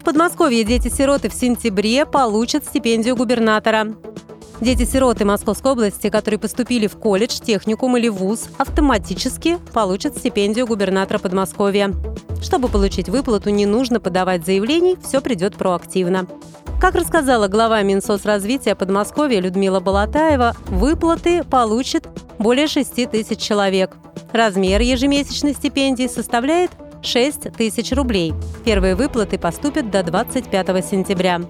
В 0.00 0.04
Подмосковье 0.04 0.64
дети-сироты 0.64 1.28
в 1.28 1.34
сентябре 1.34 2.06
получат 2.06 2.64
стипендию 2.64 3.16
губернатора. 3.16 3.88
Дети-сироты 4.60 5.24
Московской 5.26 5.72
области, 5.72 6.08
которые 6.08 6.38
поступили 6.38 6.86
в 6.86 6.96
колледж, 6.96 7.38
техникум 7.40 7.96
или 7.98 8.08
вуз, 8.08 8.48
автоматически 8.56 9.58
получат 9.74 10.16
стипендию 10.16 10.66
губернатора 10.66 11.18
Подмосковья. 11.18 11.92
Чтобы 12.40 12.68
получить 12.68 13.08
выплату, 13.08 13.50
не 13.50 13.66
нужно 13.66 14.00
подавать 14.00 14.46
заявлений, 14.46 14.96
все 15.02 15.20
придет 15.20 15.56
проактивно. 15.56 16.26
Как 16.80 16.94
рассказала 16.94 17.48
глава 17.48 17.82
Минсоцразвития 17.82 18.74
Подмосковья 18.74 19.40
Людмила 19.40 19.80
Балатаева, 19.80 20.54
выплаты 20.66 21.44
получит 21.44 22.06
более 22.38 22.66
6 22.66 23.10
тысяч 23.10 23.38
человек. 23.38 23.96
Размер 24.32 24.80
ежемесячной 24.80 25.54
стипендии 25.54 26.06
составляет 26.06 26.70
6 27.02 27.52
тысяч 27.52 27.92
рублей. 27.92 28.34
Первые 28.64 28.94
выплаты 28.94 29.38
поступят 29.38 29.90
до 29.90 30.02
25 30.02 30.84
сентября. 30.84 31.40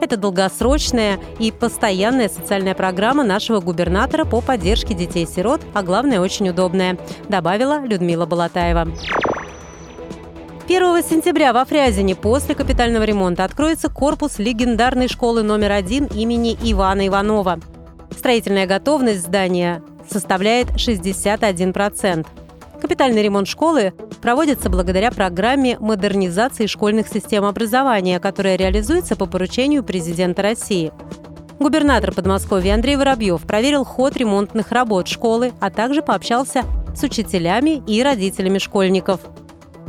Это 0.00 0.16
долгосрочная 0.16 1.18
и 1.38 1.52
постоянная 1.52 2.28
социальная 2.28 2.74
программа 2.74 3.22
нашего 3.22 3.60
губернатора 3.60 4.24
по 4.24 4.40
поддержке 4.40 4.94
детей-сирот, 4.94 5.60
а 5.74 5.82
главное, 5.82 6.20
очень 6.20 6.48
удобная, 6.48 6.98
добавила 7.28 7.84
Людмила 7.84 8.26
Балатаева. 8.26 8.88
1 10.66 11.02
сентября 11.02 11.52
во 11.52 11.64
Фрязине 11.64 12.14
после 12.14 12.54
капитального 12.54 13.02
ремонта 13.02 13.44
откроется 13.44 13.88
корпус 13.90 14.38
легендарной 14.38 15.08
школы 15.08 15.42
номер 15.42 15.72
один 15.72 16.06
имени 16.06 16.56
Ивана 16.62 17.08
Иванова. 17.08 17.58
Строительная 18.16 18.66
готовность 18.66 19.22
здания 19.22 19.82
составляет 20.08 20.68
61%. 20.68 22.26
Капитальный 22.80 23.22
ремонт 23.22 23.46
школы 23.46 23.92
проводится 24.22 24.70
благодаря 24.70 25.10
программе 25.10 25.78
модернизации 25.78 26.66
школьных 26.66 27.08
систем 27.08 27.44
образования, 27.44 28.18
которая 28.18 28.56
реализуется 28.56 29.16
по 29.16 29.26
поручению 29.26 29.84
президента 29.84 30.42
России. 30.42 30.92
Губернатор 31.58 32.14
Подмосковья 32.14 32.74
Андрей 32.74 32.96
Воробьев 32.96 33.42
проверил 33.42 33.84
ход 33.84 34.16
ремонтных 34.16 34.72
работ 34.72 35.08
школы, 35.08 35.52
а 35.60 35.70
также 35.70 36.00
пообщался 36.00 36.62
с 36.94 37.02
учителями 37.02 37.82
и 37.86 38.02
родителями 38.02 38.56
школьников. 38.58 39.20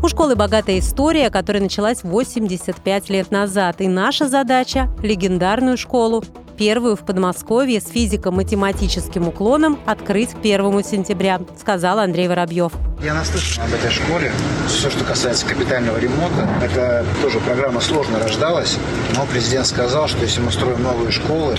У 0.04 0.08
школы 0.10 0.36
богатая 0.36 0.80
история, 0.80 1.30
которая 1.30 1.64
началась 1.64 2.04
85 2.04 3.10
лет 3.10 3.32
назад, 3.32 3.80
и 3.80 3.88
наша 3.88 4.28
задача– 4.28 4.90
легендарную 5.02 5.78
школу 5.78 6.24
первую 6.52 6.96
в 6.96 7.02
Подмосковье 7.02 7.82
с 7.82 7.88
физико-математическим 7.88 9.28
уклоном 9.28 9.80
открыть 9.86 10.32
к 10.32 10.40
1 10.40 10.84
сентября, 10.84 11.42
сказал 11.60 12.00
Андрей 12.00 12.28
Воробьев. 12.28 12.72
Я 13.04 13.14
наслышан 13.16 13.64
об 13.64 13.74
этой 13.74 13.90
школе. 13.90 14.32
Все, 14.68 14.90
что 14.90 15.04
касается 15.04 15.46
капитального 15.46 15.98
ремонта, 15.98 16.48
это 16.62 17.06
тоже 17.22 17.40
программа 17.40 17.82
сложно 17.82 18.20
рождалась, 18.20 18.78
но 19.16 19.26
президент 19.26 19.66
сказал, 19.66 20.08
что 20.08 20.22
если 20.22 20.42
мы 20.42 20.52
строим 20.52 20.84
новые 20.84 21.12
школы, 21.12 21.56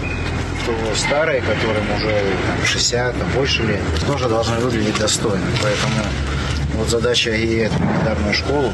то 0.66 0.72
старые, 0.94 1.40
которым 1.40 1.84
уже 1.96 2.20
там, 2.46 2.64
60, 2.64 3.18
там, 3.18 3.28
больше 3.34 3.62
лет, 3.64 3.80
тоже 4.06 4.28
должны 4.28 4.56
выглядеть 4.58 4.98
достойно. 4.98 5.44
Поэтому 5.60 5.94
вот 6.74 6.88
задача 6.88 7.30
эту 7.30 7.74
легендарную 7.74 8.34
школу 8.34 8.72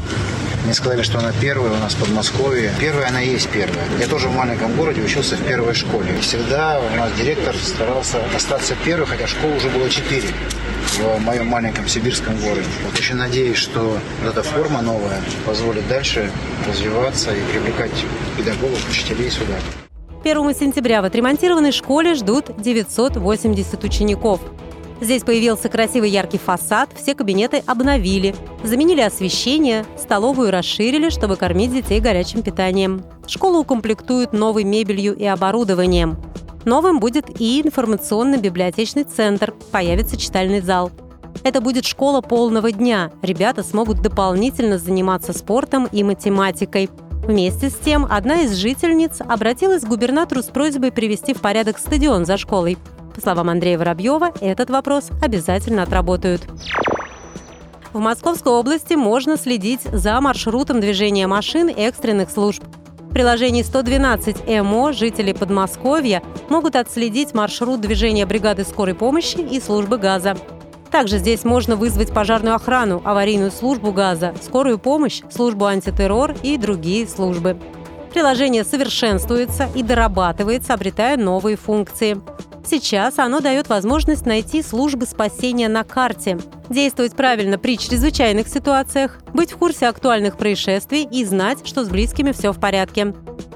Мне 0.65 0.73
сказали, 0.73 1.01
что 1.01 1.19
она 1.19 1.31
первая 1.39 1.71
у 1.71 1.77
нас 1.77 1.93
в 1.93 1.99
Подмосковье. 1.99 2.71
Первая 2.79 3.07
она 3.07 3.19
есть 3.19 3.49
первая. 3.49 3.85
Я 3.99 4.07
тоже 4.07 4.27
в 4.27 4.35
маленьком 4.35 4.75
городе 4.75 5.01
учился 5.01 5.35
в 5.35 5.43
первой 5.43 5.73
школе. 5.73 6.15
И 6.17 6.21
всегда 6.21 6.79
у 6.79 6.95
нас 6.97 7.11
директор 7.13 7.55
старался 7.55 8.19
остаться 8.35 8.75
первым, 8.83 9.07
хотя 9.07 9.27
школ 9.27 9.55
уже 9.55 9.69
было 9.69 9.89
четыре 9.89 10.27
в 10.97 11.19
моем 11.21 11.47
маленьком 11.47 11.87
сибирском 11.87 12.35
городе. 12.37 12.67
Вот 12.85 12.99
очень 12.99 13.15
надеюсь, 13.15 13.57
что 13.57 13.97
эта 14.25 14.43
форма 14.43 14.81
новая 14.81 15.21
позволит 15.45 15.87
дальше 15.87 16.31
развиваться 16.67 17.31
и 17.31 17.41
привлекать 17.51 17.91
педагогов, 18.37 18.89
учителей 18.89 19.29
сюда. 19.29 19.55
1 20.23 20.53
сентября 20.53 21.01
в 21.01 21.05
отремонтированной 21.05 21.71
школе 21.71 22.13
ждут 22.13 22.51
980 22.61 23.83
учеников. 23.83 24.41
Здесь 25.01 25.23
появился 25.23 25.69
красивый 25.69 26.09
яркий 26.09 26.37
фасад, 26.37 26.89
все 26.95 27.15
кабинеты 27.15 27.63
обновили, 27.65 28.35
заменили 28.63 29.01
освещение, 29.01 29.85
столовую 29.97 30.51
расширили, 30.51 31.09
чтобы 31.09 31.37
кормить 31.37 31.71
детей 31.71 32.01
горячим 32.01 32.41
питанием. 32.41 33.03
Школу 33.25 33.59
укомплектуют 33.59 34.33
новой 34.33 34.65
мебелью 34.65 35.15
и 35.15 35.25
оборудованием. 35.25 36.17
Новым 36.65 36.99
будет 36.99 37.39
и 37.39 37.61
информационно-библиотечный 37.61 39.05
центр, 39.05 39.53
появится 39.71 40.17
читальный 40.17 40.59
зал. 40.59 40.91
Это 41.43 41.61
будет 41.61 41.85
школа 41.85 42.19
полного 42.19 42.71
дня. 42.71 43.11
Ребята 43.21 43.63
смогут 43.63 44.01
дополнительно 44.01 44.77
заниматься 44.77 45.31
спортом 45.31 45.87
и 45.89 46.03
математикой. 46.03 46.89
Вместе 47.23 47.69
с 47.69 47.75
тем, 47.75 48.05
одна 48.09 48.41
из 48.41 48.55
жительниц 48.55 49.21
обратилась 49.21 49.83
к 49.83 49.87
губернатору 49.87 50.41
с 50.41 50.47
просьбой 50.47 50.91
привести 50.91 51.33
в 51.33 51.39
порядок 51.39 51.77
стадион 51.77 52.25
за 52.25 52.37
школой. 52.37 52.77
По 53.13 53.21
словам 53.21 53.49
Андрея 53.49 53.77
Воробьева, 53.77 54.31
этот 54.41 54.69
вопрос 54.69 55.09
обязательно 55.21 55.83
отработают. 55.83 56.47
В 57.91 57.99
Московской 57.99 58.53
области 58.53 58.93
можно 58.93 59.35
следить 59.35 59.81
за 59.81 60.21
маршрутом 60.21 60.79
движения 60.79 61.25
машин 61.25 61.69
экстренных 61.69 62.29
служб. 62.29 62.63
В 62.99 63.11
приложении 63.11 63.63
112 63.63 64.47
МО 64.63 64.93
жители 64.93 65.33
Подмосковья 65.33 66.21
могут 66.49 66.75
отследить 66.75 67.33
маршрут 67.33 67.81
движения 67.81 68.27
бригады 68.27 68.63
скорой 68.63 68.93
помощи 68.93 69.37
и 69.37 69.59
службы 69.59 69.97
газа. 69.97 70.37
Также 70.91 71.17
здесь 71.17 71.43
можно 71.43 71.75
вызвать 71.75 72.13
пожарную 72.13 72.55
охрану, 72.55 73.01
аварийную 73.03 73.51
службу 73.51 73.91
газа, 73.91 74.35
скорую 74.41 74.77
помощь, 74.77 75.21
службу 75.31 75.65
антитеррор 75.65 76.35
и 76.43 76.57
другие 76.57 77.07
службы. 77.07 77.57
Приложение 78.13 78.63
совершенствуется 78.63 79.69
и 79.75 79.83
дорабатывается, 79.83 80.73
обретая 80.73 81.15
новые 81.15 81.57
функции. 81.57 82.19
Сейчас 82.65 83.19
оно 83.19 83.39
дает 83.39 83.69
возможность 83.69 84.25
найти 84.25 84.61
службы 84.61 85.05
спасения 85.05 85.67
на 85.67 85.83
карте, 85.83 86.37
действовать 86.69 87.15
правильно 87.15 87.57
при 87.57 87.77
чрезвычайных 87.77 88.47
ситуациях, 88.47 89.19
быть 89.33 89.51
в 89.51 89.57
курсе 89.57 89.87
актуальных 89.87 90.37
происшествий 90.37 91.07
и 91.09 91.23
знать, 91.23 91.65
что 91.67 91.83
с 91.83 91.89
близкими 91.89 92.31
все 92.31 92.51
в 92.51 92.59
порядке. 92.59 93.13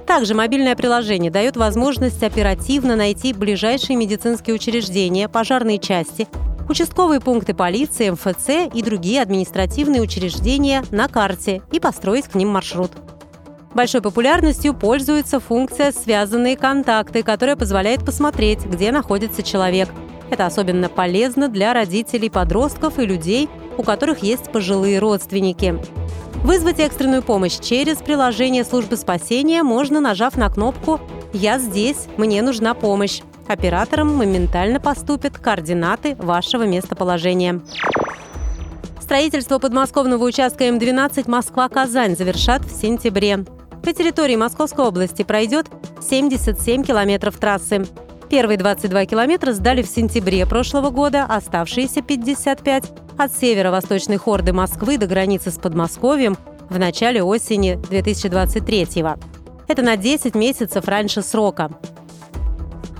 Также 0.07 0.35
мобильное 0.35 0.75
приложение 0.75 1.31
дает 1.31 1.57
возможность 1.57 2.23
оперативно 2.23 2.95
найти 2.95 3.33
ближайшие 3.33 3.95
медицинские 3.95 4.55
учреждения, 4.55 5.29
пожарные 5.29 5.79
части, 5.79 6.27
участковые 6.69 7.19
пункты 7.19 7.53
полиции, 7.53 8.09
МФЦ 8.09 8.73
и 8.73 8.81
другие 8.81 9.21
административные 9.21 10.01
учреждения 10.01 10.83
на 10.91 11.07
карте 11.07 11.61
и 11.71 11.79
построить 11.79 12.25
к 12.25 12.35
ним 12.35 12.49
маршрут. 12.49 12.91
Большой 13.73 14.01
популярностью 14.01 14.73
пользуется 14.73 15.39
функция 15.39 15.91
«Связанные 15.91 16.55
контакты», 16.55 17.23
которая 17.23 17.55
позволяет 17.55 18.05
посмотреть, 18.05 18.65
где 18.65 18.91
находится 18.91 19.41
человек. 19.41 19.89
Это 20.29 20.45
особенно 20.45 20.89
полезно 20.89 21.47
для 21.47 21.73
родителей 21.73 22.29
подростков 22.29 22.99
и 22.99 23.05
людей, 23.05 23.49
у 23.77 23.83
которых 23.83 24.19
есть 24.19 24.51
пожилые 24.51 24.99
родственники. 24.99 25.79
Вызвать 26.43 26.79
экстренную 26.79 27.23
помощь 27.23 27.59
через 27.59 27.97
приложение 27.97 28.63
службы 28.63 28.97
спасения 28.97 29.63
можно, 29.63 29.99
нажав 29.99 30.37
на 30.37 30.49
кнопку 30.49 30.99
«Я 31.33 31.57
здесь, 31.57 32.07
мне 32.17 32.41
нужна 32.41 32.73
помощь». 32.73 33.21
Операторам 33.47 34.15
моментально 34.15 34.79
поступят 34.79 35.37
координаты 35.37 36.15
вашего 36.15 36.63
местоположения. 36.63 37.61
Строительство 39.01 39.59
подмосковного 39.59 40.23
участка 40.23 40.65
М12 40.65 41.29
Москва-Казань 41.29 42.15
завершат 42.15 42.63
в 42.63 42.71
сентябре. 42.71 43.45
По 43.83 43.91
территории 43.91 44.37
Московской 44.37 44.85
области 44.85 45.23
пройдет 45.23 45.67
77 46.01 46.83
километров 46.83 47.37
трассы. 47.37 47.85
Первые 48.29 48.57
22 48.57 49.05
километра 49.05 49.51
сдали 49.51 49.81
в 49.81 49.87
сентябре 49.87 50.45
прошлого 50.45 50.89
года, 50.89 51.25
оставшиеся 51.25 52.01
55 52.01 52.91
от 53.17 53.33
северо-восточной 53.33 54.15
хорды 54.15 54.53
Москвы 54.53 54.97
до 54.97 55.05
границы 55.05 55.51
с 55.51 55.55
Подмосковьем 55.55 56.37
в 56.69 56.79
начале 56.79 57.21
осени 57.21 57.75
2023 57.89 59.01
-го. 59.01 59.19
Это 59.67 59.81
на 59.81 59.97
10 59.97 60.33
месяцев 60.33 60.87
раньше 60.87 61.21
срока. 61.21 61.69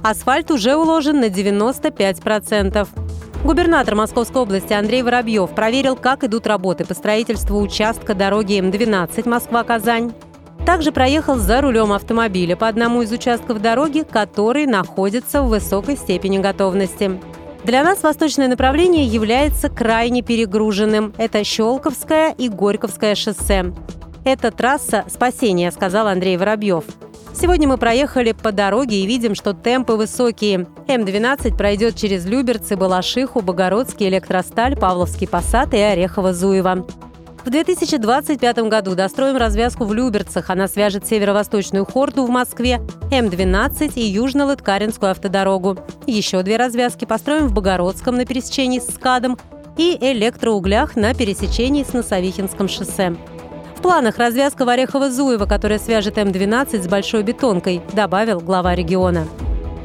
Асфальт 0.04 0.52
уже 0.52 0.76
уложен 0.76 1.22
на 1.22 1.30
95%. 1.30 2.90
Губернатор 3.46 3.96
Московской 3.96 4.42
области 4.42 4.74
Андрей 4.74 5.02
Воробьев 5.02 5.50
проверил, 5.52 5.96
как 5.96 6.26
идут 6.26 6.46
работы 6.46 6.86
по 6.86 6.94
строительству 6.94 7.62
участка 7.62 8.16
дороги 8.16 8.60
М12 8.60 9.30
Москва-Казань. 9.30 10.14
Также 10.66 10.94
проехал 10.94 11.36
за 11.36 11.60
рулем 11.60 11.92
автомобиля 11.92 12.56
по 12.56 12.70
одному 12.70 13.02
из 13.02 13.12
участков 13.12 13.62
дороги, 13.62 14.06
который 14.10 14.66
находится 14.66 15.42
в 15.42 15.50
высокой 15.50 15.98
степени 15.98 16.38
готовности. 16.38 17.20
Для 17.66 17.84
нас 17.84 18.02
восточное 18.02 18.48
направление 18.48 19.06
является 19.06 19.70
крайне 19.70 20.22
перегруженным. 20.22 21.14
Это 21.18 21.44
Щелковское 21.44 22.34
и 22.38 22.48
Горьковское 22.48 23.16
шоссе. 23.16 23.74
Это 24.24 24.52
трасса 24.52 25.04
спасения, 25.10 25.70
сказал 25.72 26.08
Андрей 26.08 26.38
Воробьев. 26.38 26.86
Сегодня 27.34 27.68
мы 27.68 27.78
проехали 27.78 28.32
по 28.32 28.52
дороге 28.52 28.98
и 28.98 29.06
видим, 29.06 29.36
что 29.36 29.54
темпы 29.54 29.94
высокие. 29.94 30.68
М-12 30.88 31.58
пройдет 31.58 31.96
через 31.96 32.26
Люберцы, 32.26 32.78
Балашиху, 32.78 33.42
Богородский, 33.42 34.08
Электросталь, 34.08 34.78
Павловский 34.78 35.28
посад 35.28 35.74
и 35.74 35.78
Орехово-Зуево. 35.78 36.86
В 37.46 37.50
2025 37.50 38.58
году 38.70 38.96
достроим 38.96 39.36
развязку 39.36 39.84
в 39.84 39.94
Люберцах. 39.94 40.50
Она 40.50 40.70
свяжет 40.70 41.06
северо-восточную 41.06 41.86
хорду 41.86 42.26
в 42.26 42.30
Москве, 42.30 42.80
М-12 43.12 43.94
и 43.96 44.18
Южно-Лыткаринскую 44.18 45.12
автодорогу. 45.12 45.78
Еще 46.08 46.42
две 46.42 46.56
развязки 46.56 47.04
построим 47.04 47.48
в 47.48 47.54
Богородском 47.54 48.16
на 48.16 48.26
пересечении 48.26 48.80
с 48.80 48.88
СКАДом 48.88 49.38
и 49.78 49.98
электроуглях 50.00 50.96
на 50.96 51.14
пересечении 51.14 51.84
с 51.84 51.92
Носовихинским 51.92 52.70
шоссе. 52.70 53.14
В 53.76 53.82
планах 53.82 54.18
развязка 54.18 54.64
в 54.64 54.70
Орехово-Зуево, 54.70 55.46
которая 55.46 55.80
свяжет 55.80 56.18
М-12 56.18 56.82
с 56.82 56.88
Большой 56.88 57.24
Бетонкой, 57.24 57.82
добавил 57.92 58.40
глава 58.40 58.74
региона. 58.74 59.28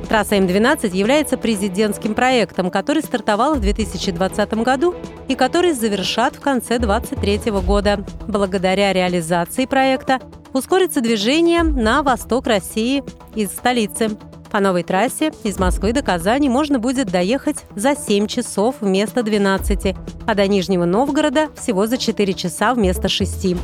Трасса 0.09 0.37
М-12 0.37 0.97
является 0.97 1.37
президентским 1.37 2.15
проектом, 2.15 2.71
который 2.71 3.03
стартовал 3.03 3.55
в 3.55 3.61
2020 3.61 4.55
году 4.63 4.95
и 5.29 5.35
который 5.35 5.73
завершат 5.73 6.37
в 6.37 6.41
конце 6.41 6.79
2023 6.79 7.53
года. 7.63 8.05
Благодаря 8.27 8.93
реализации 8.93 9.67
проекта 9.67 10.21
ускорится 10.53 11.01
движение 11.01 11.63
на 11.63 12.03
восток 12.03 12.47
России 12.47 13.03
из 13.35 13.51
столицы. 13.51 14.11
По 14.51 14.61
новой 14.61 14.83
трассе 14.83 15.33
из 15.45 15.59
Москвы 15.59 15.93
до 15.93 16.03
Казани 16.03 16.49
можно 16.49 16.79
будет 16.79 17.09
доехать 17.09 17.65
за 17.77 17.95
7 17.95 18.27
часов 18.27 18.77
вместо 18.81 19.23
12, 19.23 19.95
а 20.27 20.35
до 20.35 20.47
Нижнего 20.47 20.87
Новгорода 20.87 21.49
всего 21.55 21.87
за 21.87 21.99
4 21.99 22.33
часа 22.33 22.73
вместо 22.73 23.09
6. 23.09 23.57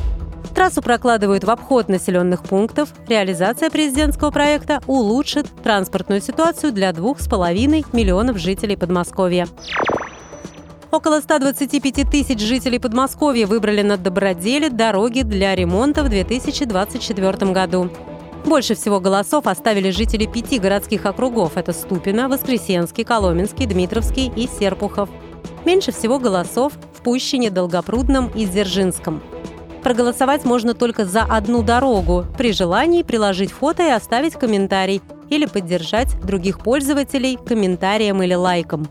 Трассу 0.55 0.81
прокладывают 0.81 1.43
в 1.43 1.51
обход 1.51 1.89
населенных 1.89 2.43
пунктов. 2.43 2.93
Реализация 3.09 3.69
президентского 3.69 4.31
проекта 4.31 4.81
улучшит 4.87 5.47
транспортную 5.61 6.21
ситуацию 6.21 6.71
для 6.71 6.91
2,5 6.91 7.87
миллионов 7.91 8.37
жителей 8.37 8.77
Подмосковья. 8.77 9.49
Около 10.91 11.19
125 11.19 12.09
тысяч 12.09 12.39
жителей 12.39 12.79
Подмосковья 12.79 13.47
выбрали 13.47 13.81
на 13.81 13.97
доброделе 13.97 14.69
дороги 14.69 15.23
для 15.23 15.53
ремонта 15.55 16.03
в 16.05 16.09
2024 16.09 17.51
году. 17.51 17.89
Больше 18.45 18.75
всего 18.75 19.01
голосов 19.01 19.47
оставили 19.47 19.89
жители 19.89 20.25
пяти 20.25 20.57
городских 20.57 21.05
округов– 21.05 21.53
это 21.57 21.73
Ступино, 21.73 22.29
Воскресенский, 22.29 23.03
Коломенский, 23.03 23.65
Дмитровский 23.65 24.31
и 24.33 24.47
Серпухов. 24.47 25.09
Меньше 25.65 25.91
всего 25.91 26.17
голосов 26.17 26.71
в 26.93 27.01
Пущине, 27.01 27.49
Долгопрудном 27.49 28.29
и 28.29 28.45
Дзержинском– 28.45 29.21
Проголосовать 29.85 30.45
можно 30.45 30.73
только 30.73 31.05
за 31.05 31.21
одну 31.21 31.61
дорогу. 31.61 32.25
При 32.39 32.53
желании 32.53 33.03
приложить 33.03 33.51
фото 33.51 33.83
и 33.83 33.91
оставить 33.91 34.33
комментарий 34.33 34.99
или 35.29 35.45
поддержать 35.45 36.19
других 36.21 36.57
пользователей 36.57 37.37
комментарием 37.37 38.23
или 38.23 38.33
лайком. 38.33 38.87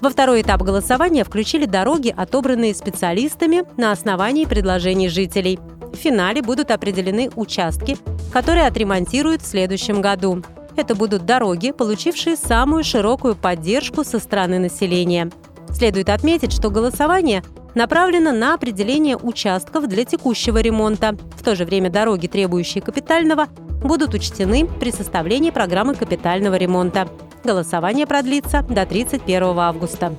Во 0.00 0.08
второй 0.08 0.40
этап 0.40 0.62
голосования 0.62 1.24
включили 1.24 1.66
дороги, 1.66 2.14
отобранные 2.16 2.74
специалистами 2.74 3.64
на 3.76 3.92
основании 3.92 4.46
предложений 4.46 5.10
жителей. 5.10 5.58
В 5.92 5.96
финале 5.96 6.40
будут 6.40 6.70
определены 6.70 7.30
участки, 7.36 7.98
которые 8.32 8.66
отремонтируют 8.66 9.42
в 9.42 9.46
следующем 9.46 10.00
году. 10.00 10.42
Это 10.76 10.94
будут 10.94 11.26
дороги, 11.26 11.72
получившие 11.72 12.36
самую 12.36 12.84
широкую 12.84 13.36
поддержку 13.36 14.02
со 14.02 14.18
стороны 14.18 14.58
населения. 14.58 15.30
Следует 15.68 16.08
отметить, 16.08 16.54
что 16.54 16.70
голосование 16.70 17.42
направлена 17.74 18.32
на 18.32 18.54
определение 18.54 19.16
участков 19.16 19.88
для 19.88 20.04
текущего 20.04 20.58
ремонта. 20.58 21.16
В 21.36 21.42
то 21.42 21.54
же 21.54 21.64
время 21.64 21.90
дороги, 21.90 22.26
требующие 22.26 22.82
капитального, 22.82 23.46
будут 23.82 24.14
учтены 24.14 24.66
при 24.66 24.90
составлении 24.90 25.50
программы 25.50 25.94
капитального 25.94 26.56
ремонта. 26.56 27.08
Голосование 27.44 28.06
продлится 28.06 28.62
до 28.62 28.86
31 28.86 29.58
августа. 29.58 30.14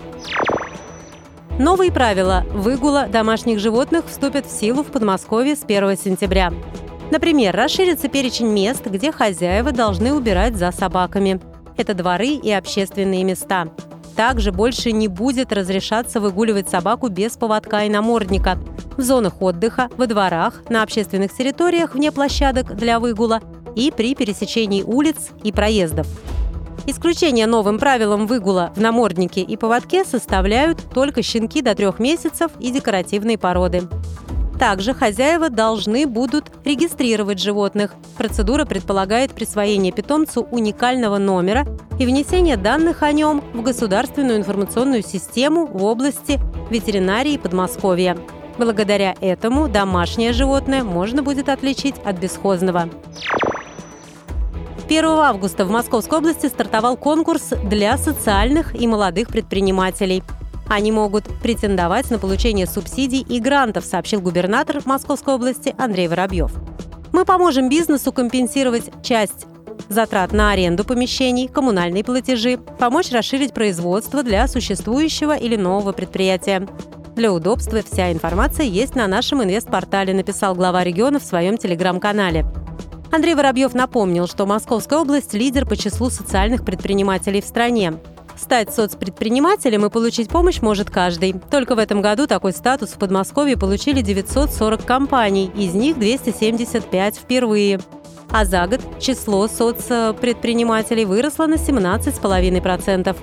Новые 1.60 1.92
правила 1.92 2.44
выгула 2.52 3.08
домашних 3.08 3.60
животных 3.60 4.06
вступят 4.08 4.48
в 4.48 4.52
силу 4.52 4.84
в 4.84 4.88
Подмосковье 4.88 5.56
с 5.56 5.64
1 5.64 5.98
сентября. 5.98 6.52
Например, 7.12 7.56
расширится 7.56 8.08
перечень 8.08 8.48
мест, 8.48 8.86
где 8.88 9.12
хозяева 9.12 9.72
должны 9.72 10.14
убирать 10.14 10.56
за 10.56 10.72
собаками. 10.72 11.40
Это 11.78 11.94
дворы 11.94 12.30
и 12.30 12.52
общественные 12.52 13.24
места. 13.24 13.68
Также 14.16 14.52
больше 14.52 14.92
не 14.92 15.08
будет 15.08 15.52
разрешаться 15.52 16.20
выгуливать 16.20 16.70
собаку 16.70 17.10
без 17.10 17.36
поводка 17.38 17.84
и 17.84 17.90
намордника. 17.90 18.60
В 18.98 19.02
зонах 19.02 19.42
отдыха, 19.42 19.90
во 19.98 20.06
дворах, 20.06 20.64
на 20.70 20.84
общественных 20.84 21.34
территориях 21.34 21.96
вне 21.96 22.12
площадок 22.12 22.76
для 22.76 23.00
выгула 23.00 23.42
и 23.76 23.92
при 23.92 24.14
пересечении 24.14 24.84
улиц 24.84 25.32
и 25.44 25.52
проездов. 25.52 26.08
Исключение 26.86 27.48
новым 27.48 27.80
правилам 27.80 28.28
выгула 28.28 28.74
в 28.76 28.82
наморднике 28.82 29.42
и 29.42 29.56
поводке 29.56 30.04
составляют 30.04 30.84
только 30.94 31.24
щенки 31.24 31.62
до 31.62 31.76
трех 31.76 31.98
месяцев 31.98 32.52
и 32.60 32.72
декоративные 32.72 33.38
породы. 33.38 33.84
Также 34.60 34.94
хозяева 34.94 35.50
должны 35.50 36.06
будут 36.06 36.52
регистрировать 36.64 37.40
животных. 37.40 37.96
Процедура 38.18 38.66
предполагает 38.66 39.32
присвоение 39.32 39.92
питомцу 39.92 40.48
уникального 40.52 41.18
номера 41.18 41.66
и 42.00 42.06
внесение 42.06 42.58
данных 42.58 43.04
о 43.04 43.12
нем 43.12 43.44
в 43.54 43.62
государственную 43.62 44.38
информационную 44.38 45.04
систему 45.04 45.66
в 45.66 45.84
области 45.84 46.40
ветеринарии 46.70 47.38
Подмосковья. 47.38 48.18
Благодаря 48.58 49.16
этому 49.20 49.68
домашнее 49.68 50.32
животное 50.32 50.84
можно 50.84 51.24
будет 51.24 51.50
отличить 51.50 51.96
от 52.06 52.20
бесхозного. 52.20 52.90
1 54.88 55.06
августа 55.06 55.66
в 55.66 55.72
Московской 55.72 56.20
области 56.20 56.46
стартовал 56.48 56.98
конкурс 56.98 57.54
для 57.64 57.98
социальных 57.98 58.80
и 58.80 58.86
молодых 58.86 59.30
предпринимателей. 59.30 60.24
Они 60.74 60.92
могут 60.92 61.26
претендовать 61.26 62.10
на 62.10 62.18
получение 62.18 62.66
субсидий 62.66 63.22
и 63.22 63.40
грантов, 63.40 63.86
сообщил 63.86 64.22
губернатор 64.22 64.82
Московской 64.86 65.36
области 65.36 65.76
Андрей 65.78 66.08
Воробьев. 66.08 66.52
Мы 67.12 67.26
поможем 67.26 67.70
бизнесу 67.70 68.12
компенсировать 68.12 68.90
часть 69.04 69.46
затрат 69.88 70.32
на 70.32 70.50
аренду 70.50 70.84
помещений, 70.84 71.48
коммунальные 71.48 72.04
платежи, 72.04 72.58
помочь 72.80 73.12
расширить 73.12 73.54
производство 73.54 74.24
для 74.24 74.48
существующего 74.48 75.38
или 75.38 75.56
нового 75.56 75.92
предприятия. 75.92 76.68
Для 77.16 77.32
удобства 77.32 77.84
вся 77.84 78.12
информация 78.12 78.66
есть 78.66 78.96
на 78.96 79.06
нашем 79.06 79.44
инвестпортале, 79.44 80.16
написал 80.16 80.56
глава 80.56 80.84
региона 80.84 81.20
в 81.20 81.24
своем 81.24 81.60
телеграм-канале. 81.60 82.48
Андрей 83.12 83.36
Воробьев 83.36 83.76
напомнил, 83.76 84.26
что 84.26 84.48
Московская 84.48 84.98
область– 84.98 85.34
лидер 85.36 85.68
по 85.68 85.76
числу 85.76 86.10
социальных 86.10 86.66
предпринимателей 86.66 87.44
в 87.44 87.46
стране. 87.46 87.94
Стать 88.38 88.74
соцпредпринимателем 88.74 89.86
и 89.86 89.90
получить 89.90 90.30
помощь 90.30 90.62
может 90.62 90.90
каждый. 90.90 91.34
Только 91.52 91.76
в 91.76 91.80
этом 91.80 92.02
году 92.02 92.28
такой 92.28 92.52
статус 92.52 92.90
в 92.90 92.98
Подмосковье 92.98 93.58
получили 93.58 94.02
940 94.02 94.84
компаний, 94.84 95.52
из 95.56 95.74
них 95.74 96.00
275 96.00 97.18
впервые. 97.18 97.80
А 98.32 98.46
за 98.46 98.66
год 98.66 98.82
число 99.00 99.48
соцпредпринимателей 99.48 101.06
выросло 101.06 101.46
на 101.46 101.56
17,5%. 101.56 103.16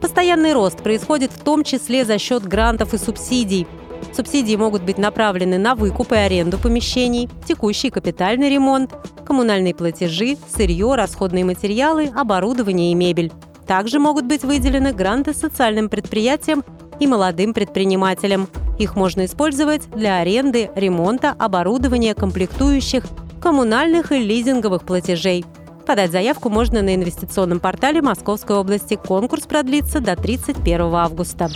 Постоянный 0.00 0.52
рост 0.52 0.82
происходит 0.82 1.30
в 1.32 1.42
том 1.42 1.62
числе 1.62 2.04
за 2.04 2.18
счет 2.18 2.42
грантов 2.44 2.94
и 2.94 2.98
субсидий. 2.98 3.66
Субсидии 4.14 4.56
могут 4.56 4.82
быть 4.82 4.98
направлены 4.98 5.58
на 5.58 5.74
выкуп 5.74 6.12
и 6.12 6.16
аренду 6.16 6.58
помещений, 6.58 7.28
текущий 7.46 7.90
капитальный 7.90 8.48
ремонт, 8.48 8.94
коммунальные 9.26 9.74
платежи, 9.74 10.36
сырье, 10.48 10.94
расходные 10.94 11.44
материалы, 11.44 12.10
оборудование 12.14 12.92
и 12.92 12.94
мебель. 12.94 13.32
Также 13.66 13.98
могут 13.98 14.26
быть 14.26 14.44
выделены 14.44 14.92
гранты 14.92 15.34
социальным 15.34 15.88
предприятиям 15.88 16.64
и 17.00 17.06
молодым 17.06 17.52
предпринимателям. 17.52 18.48
Их 18.78 18.94
можно 18.94 19.24
использовать 19.24 19.90
для 19.90 20.18
аренды, 20.18 20.70
ремонта, 20.74 21.34
оборудования, 21.38 22.14
комплектующих, 22.14 23.04
коммунальных 23.40 24.12
и 24.12 24.18
лизинговых 24.18 24.82
платежей. 24.84 25.44
Подать 25.86 26.10
заявку 26.10 26.48
можно 26.48 26.82
на 26.82 26.94
инвестиционном 26.94 27.60
портале 27.60 28.02
Московской 28.02 28.56
области. 28.56 28.96
Конкурс 28.96 29.44
продлится 29.44 30.00
до 30.00 30.16
31 30.16 30.94
августа. 30.94 31.48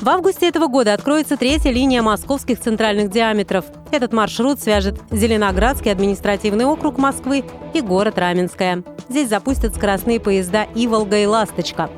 В 0.00 0.08
августе 0.08 0.48
этого 0.48 0.66
года 0.66 0.94
откроется 0.94 1.36
третья 1.36 1.70
линия 1.70 2.00
московских 2.00 2.58
центральных 2.58 3.10
диаметров. 3.10 3.66
Этот 3.90 4.14
маршрут 4.14 4.58
свяжет 4.58 4.98
Зеленоградский 5.10 5.92
административный 5.92 6.64
округ 6.64 6.96
Москвы 6.96 7.44
и 7.74 7.82
город 7.82 8.16
Раменское. 8.16 8.82
Здесь 9.10 9.28
запустят 9.28 9.74
скоростные 9.74 10.18
поезда 10.18 10.66
«Иволга» 10.74 11.18
и 11.18 11.26
«Ласточка». 11.26 11.90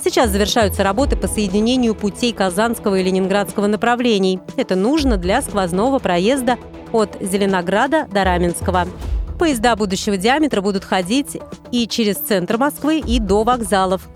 Сейчас 0.00 0.30
завершаются 0.30 0.84
работы 0.84 1.16
по 1.16 1.26
соединению 1.26 1.96
путей 1.96 2.32
Казанского 2.32 2.94
и 2.94 3.02
Ленинградского 3.02 3.66
направлений. 3.66 4.38
Это 4.56 4.76
нужно 4.76 5.16
для 5.16 5.42
сквозного 5.42 5.98
проезда 5.98 6.56
от 6.92 7.16
Зеленограда 7.20 8.06
до 8.12 8.22
Раменского. 8.22 8.86
Поезда 9.40 9.74
будущего 9.74 10.16
диаметра 10.16 10.60
будут 10.60 10.84
ходить 10.84 11.36
и 11.72 11.88
через 11.88 12.18
центр 12.18 12.58
Москвы, 12.58 13.00
и 13.00 13.18
до 13.18 13.42
вокзалов. 13.42 14.08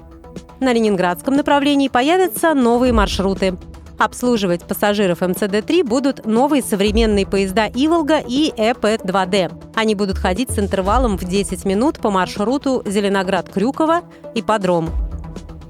На 0.60 0.72
ленинградском 0.72 1.36
направлении 1.36 1.88
появятся 1.88 2.54
новые 2.54 2.92
маршруты. 2.92 3.56
Обслуживать 3.98 4.64
пассажиров 4.64 5.22
МЦД-3 5.22 5.84
будут 5.84 6.26
новые 6.26 6.62
современные 6.62 7.26
поезда 7.26 7.66
«Иволга» 7.66 8.18
и 8.18 8.52
ЭП-2Д. 8.56 9.52
Они 9.74 9.94
будут 9.94 10.18
ходить 10.18 10.50
с 10.50 10.58
интервалом 10.58 11.16
в 11.16 11.24
10 11.24 11.64
минут 11.64 11.98
по 11.98 12.10
маршруту 12.10 12.82
Зеленоград-Крюково 12.84 14.02
и 14.34 14.42
Подром. 14.42 14.90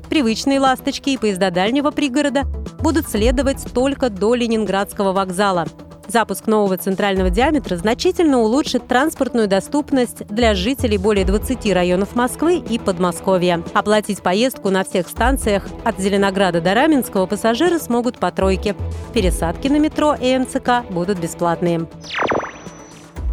Привычные 0.09 0.61
«Ласточки» 0.61 1.11
и 1.11 1.18
поезда 1.18 1.51
дальнего 1.51 1.90
пригорода 1.90 2.44
будут 2.81 3.09
следовать 3.09 3.64
только 3.75 4.09
до 4.11 4.35
Ленинградского 4.35 5.12
вокзала– 5.12 5.66
Запуск 6.07 6.47
нового 6.47 6.77
центрального 6.77 7.31
диаметра 7.31 7.77
значительно 7.77 8.40
улучшит 8.40 8.87
транспортную 8.87 9.49
доступность 9.49 10.27
для 10.29 10.55
жителей 10.55 10.99
более 10.99 11.25
20 11.25 11.73
районов 11.73 12.14
Москвы 12.14 12.59
и 12.59 12.79
Подмосковья. 12.79 13.62
Оплатить 13.73 14.23
поездку 14.23 14.71
на 14.71 14.85
всех 14.85 15.09
станциях 15.09 15.67
от 15.85 15.99
Зеленограда 15.99 16.61
до 16.61 16.75
Раменского 16.75 17.27
пассажиры 17.27 17.79
смогут 17.79 18.19
по 18.19 18.31
тройке. 18.31 18.77
Пересадки 19.12 19.69
на 19.69 19.79
метро 19.79 20.14
и 20.14 20.37
МЦК 20.37 20.85
будут 20.90 21.19
бесплатные. 21.19 21.87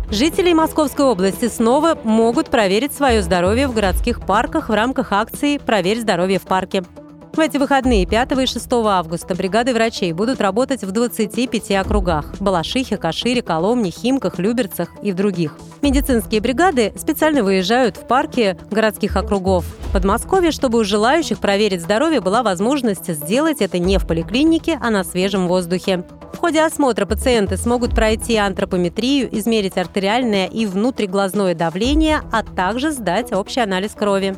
Жители 0.10 0.52
Московской 0.52 1.06
области 1.06 1.48
снова 1.48 1.98
могут 2.04 2.50
проверить 2.50 2.94
свое 2.94 3.22
здоровье 3.22 3.68
в 3.68 3.74
городских 3.74 4.26
парках 4.26 4.68
в 4.68 4.74
рамках 4.74 5.14
акции 5.14 5.58
«Проверь 5.58 6.02
здоровье 6.02 6.38
в 6.38 6.44
парке». 6.44 6.84
В 7.34 7.40
эти 7.40 7.56
выходные 7.56 8.06
5 8.06 8.32
и 8.34 8.46
6 8.46 8.68
августа 8.74 9.36
бригады 9.36 9.74
врачей 9.74 10.12
будут 10.12 10.42
работать 10.42 10.84
в 10.84 10.92
25 10.92 11.72
округах– 11.72 12.26
Балашихе, 12.42 12.98
Кашире, 12.98 13.42
Коломне, 13.42 13.90
Химках, 13.90 14.38
Люберцах 14.38 14.90
и 15.02 15.14
в 15.14 15.16
других. 15.16 15.58
Медицинские 15.82 16.42
бригады 16.42 16.92
специально 16.98 17.42
выезжают 17.42 17.96
в 17.96 18.06
парки 18.06 18.58
городских 18.70 19.16
округов 19.16 19.64
в 19.64 19.94
Подмосковье, 19.94 20.52
чтобы 20.52 20.80
у 20.80 20.84
желающих 20.84 21.40
проверить 21.40 21.82
здоровье 21.82 22.20
была 22.20 22.44
возможность 22.44 23.08
сделать 23.08 23.62
это 23.62 23.80
не 23.80 23.98
в 23.98 24.06
поликлинике, 24.06 24.78
а 24.82 24.90
на 24.90 25.06
свежем 25.06 25.48
воздухе. 25.48 26.04
В 26.34 26.38
ходе 26.38 26.62
осмотра 26.62 27.06
пациенты 27.06 27.56
смогут 27.56 27.96
пройти 27.96 28.36
антропометрию, 28.36 29.30
измерить 29.38 29.78
артериальное 29.78 30.48
и 30.48 30.66
внутриглазное 30.66 31.56
давление, 31.56 32.22
а 32.34 32.44
также 32.44 32.92
сдать 32.92 33.32
общий 33.32 33.62
анализ 33.62 33.92
крови. 33.92 34.36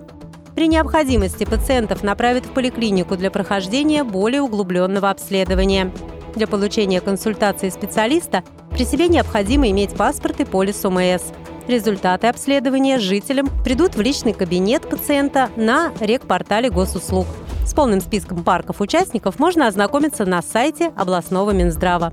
При 0.55 0.67
необходимости 0.67 1.45
пациентов 1.45 2.03
направят 2.03 2.45
в 2.45 2.51
поликлинику 2.51 3.15
для 3.17 3.31
прохождения 3.31 4.03
более 4.03 4.41
углубленного 4.41 5.09
обследования. 5.09 5.91
Для 6.35 6.47
получения 6.47 7.01
консультации 7.01 7.69
специалиста 7.69 8.43
при 8.71 8.85
себе 8.85 9.07
необходимо 9.07 9.69
иметь 9.69 9.95
паспорт 9.95 10.39
и 10.39 10.45
полис 10.45 10.83
ОМС. 10.85 11.23
Результаты 11.67 12.27
обследования 12.27 12.99
жителям 12.99 13.49
придут 13.63 13.95
в 13.95 14.01
личный 14.01 14.33
кабинет 14.33 14.87
пациента 14.89 15.49
на 15.55 15.91
рекпортале 15.99 16.69
госуслуг. 16.69 17.25
С 17.65 17.73
полным 17.73 18.01
списком 18.01 18.43
парков 18.43 18.81
участников 18.81 19.39
можно 19.39 19.67
ознакомиться 19.67 20.25
на 20.25 20.41
сайте 20.41 20.91
областного 20.97 21.51
Минздрава. 21.51 22.11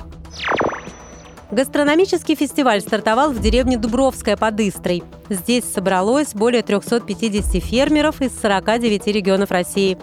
Гастрономический 1.51 2.37
фестиваль 2.37 2.81
стартовал 2.81 3.33
в 3.33 3.41
деревне 3.41 3.77
Дубровская 3.77 4.37
под 4.37 4.61
Истрой. 4.61 5.03
Здесь 5.29 5.65
собралось 5.65 6.33
более 6.33 6.63
350 6.63 7.63
фермеров 7.63 8.21
из 8.23 8.39
49 8.41 9.09
регионов 9.09 9.51
России. 9.51 9.99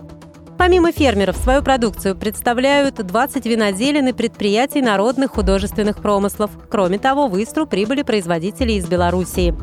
Помимо 0.58 0.92
фермеров, 0.92 1.38
свою 1.38 1.62
продукцию 1.62 2.18
представляют 2.18 2.96
20 2.96 3.46
виноделин 3.46 4.08
и 4.08 4.12
предприятий 4.12 4.82
народных 4.82 5.32
художественных 5.32 6.02
промыслов. 6.02 6.52
Кроме 6.70 7.00
того, 7.00 7.28
в 7.28 7.42
Истру 7.42 7.66
прибыли 7.66 8.02
производители 8.02 8.74
из 8.74 8.86
Белоруссии. 8.88 9.56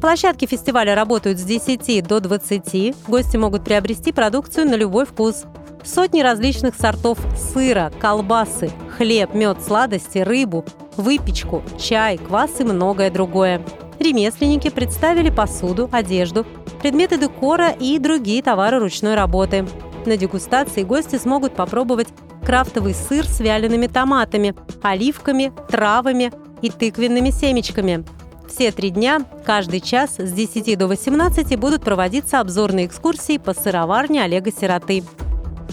Площадки 0.00 0.46
фестиваля 0.46 0.96
работают 0.96 1.38
с 1.38 1.44
10 1.44 2.02
до 2.04 2.18
20. 2.20 3.06
Гости 3.06 3.36
могут 3.36 3.64
приобрести 3.64 4.10
продукцию 4.12 4.66
на 4.66 4.74
любой 4.74 5.06
вкус. 5.06 5.44
Сотни 5.84 6.22
различных 6.22 6.74
сортов 6.74 7.18
сыра, 7.36 7.92
колбасы, 8.00 8.70
хлеб, 8.96 9.34
мед, 9.34 9.58
сладости, 9.64 10.18
рыбу, 10.18 10.64
выпечку, 11.00 11.62
чай, 11.78 12.18
квас 12.18 12.60
и 12.60 12.64
многое 12.64 13.10
другое. 13.10 13.62
Ремесленники 13.98 14.70
представили 14.70 15.30
посуду, 15.30 15.88
одежду, 15.92 16.46
предметы 16.80 17.18
декора 17.18 17.70
и 17.70 17.98
другие 17.98 18.42
товары 18.42 18.78
ручной 18.78 19.14
работы. 19.14 19.66
На 20.06 20.16
дегустации 20.16 20.82
гости 20.82 21.16
смогут 21.16 21.54
попробовать 21.54 22.08
крафтовый 22.44 22.94
сыр 22.94 23.26
с 23.26 23.40
вялеными 23.40 23.86
томатами, 23.86 24.54
оливками, 24.82 25.52
травами 25.68 26.32
и 26.62 26.70
тыквенными 26.70 27.30
семечками. 27.30 28.04
Все 28.48 28.72
три 28.72 28.90
дня, 28.90 29.20
каждый 29.44 29.80
час 29.80 30.16
с 30.18 30.32
10 30.32 30.76
до 30.76 30.88
18 30.88 31.58
будут 31.58 31.84
проводиться 31.84 32.40
обзорные 32.40 32.86
экскурсии 32.86 33.38
по 33.38 33.54
сыроварне 33.54 34.24
Олега 34.24 34.50
Сироты. 34.50 35.04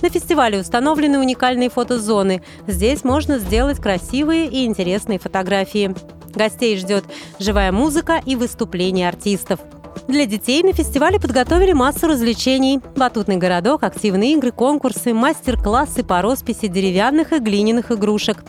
На 0.02 0.10
фестивале 0.10 0.60
установлены 0.60 1.20
уникальные 1.20 1.70
фотозоны. 1.70 2.44
Здесь 2.68 3.04
можно 3.04 3.40
сделать 3.40 3.80
красивые 3.80 4.48
и 4.48 4.66
интересные 4.66 5.20
фотографии. 5.20 5.96
Гостей 6.36 6.78
ждет 6.78 7.04
живая 7.40 7.72
музыка 7.72 8.22
и 8.24 8.36
выступления 8.36 9.08
артистов. 9.08 9.60
Для 10.08 10.26
детей 10.26 10.62
на 10.62 10.74
фестивале 10.74 11.20
подготовили 11.20 11.74
массу 11.74 12.08
развлечений. 12.08 12.80
Батутный 12.96 13.38
городок, 13.38 13.84
активные 13.84 14.34
игры, 14.34 14.52
конкурсы, 14.52 15.14
мастер-классы 15.14 16.04
по 16.04 16.22
росписи 16.22 16.68
деревянных 16.68 17.34
и 17.34 17.40
глиняных 17.40 17.92
игрушек, 17.92 18.44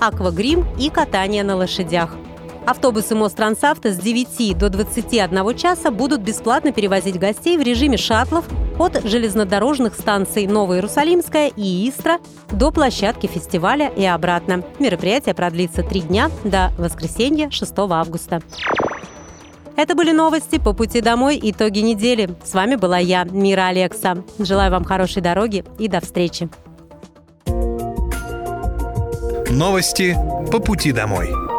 аквагрим 0.00 0.66
и 0.78 0.90
катание 0.90 1.42
на 1.42 1.56
лошадях– 1.56 2.14
Автобусы 2.70 3.16
Мострансавто 3.16 3.92
с 3.92 3.96
9 3.96 4.56
до 4.56 4.70
21 4.70 5.56
часа 5.56 5.90
будут 5.90 6.20
бесплатно 6.20 6.70
перевозить 6.70 7.18
гостей 7.18 7.58
в 7.58 7.62
режиме 7.62 7.96
шаттлов 7.96 8.44
от 8.78 9.02
железнодорожных 9.02 9.94
станций 9.94 10.46
Новоиерусалимская 10.46 11.50
и 11.56 11.90
Истра 11.90 12.18
до 12.52 12.70
площадки 12.70 13.26
фестиваля 13.26 13.88
и 13.88 14.04
обратно. 14.04 14.62
Мероприятие 14.78 15.34
продлится 15.34 15.82
три 15.82 16.02
дня 16.02 16.30
до 16.44 16.70
воскресенья 16.78 17.50
6 17.50 17.72
августа. 17.76 18.40
Это 19.74 19.96
были 19.96 20.12
новости 20.12 20.60
по 20.60 20.72
пути 20.72 21.00
домой, 21.00 21.40
итоги 21.42 21.80
недели. 21.80 22.30
С 22.44 22.54
вами 22.54 22.76
была 22.76 22.98
я, 22.98 23.24
Мира 23.24 23.66
Алекса. 23.66 24.22
Желаю 24.38 24.70
вам 24.70 24.84
хорошей 24.84 25.22
дороги 25.22 25.64
и 25.80 25.88
до 25.88 26.00
встречи. 26.00 26.48
Новости 29.50 30.16
по 30.52 30.60
пути 30.60 30.92
домой. 30.92 31.49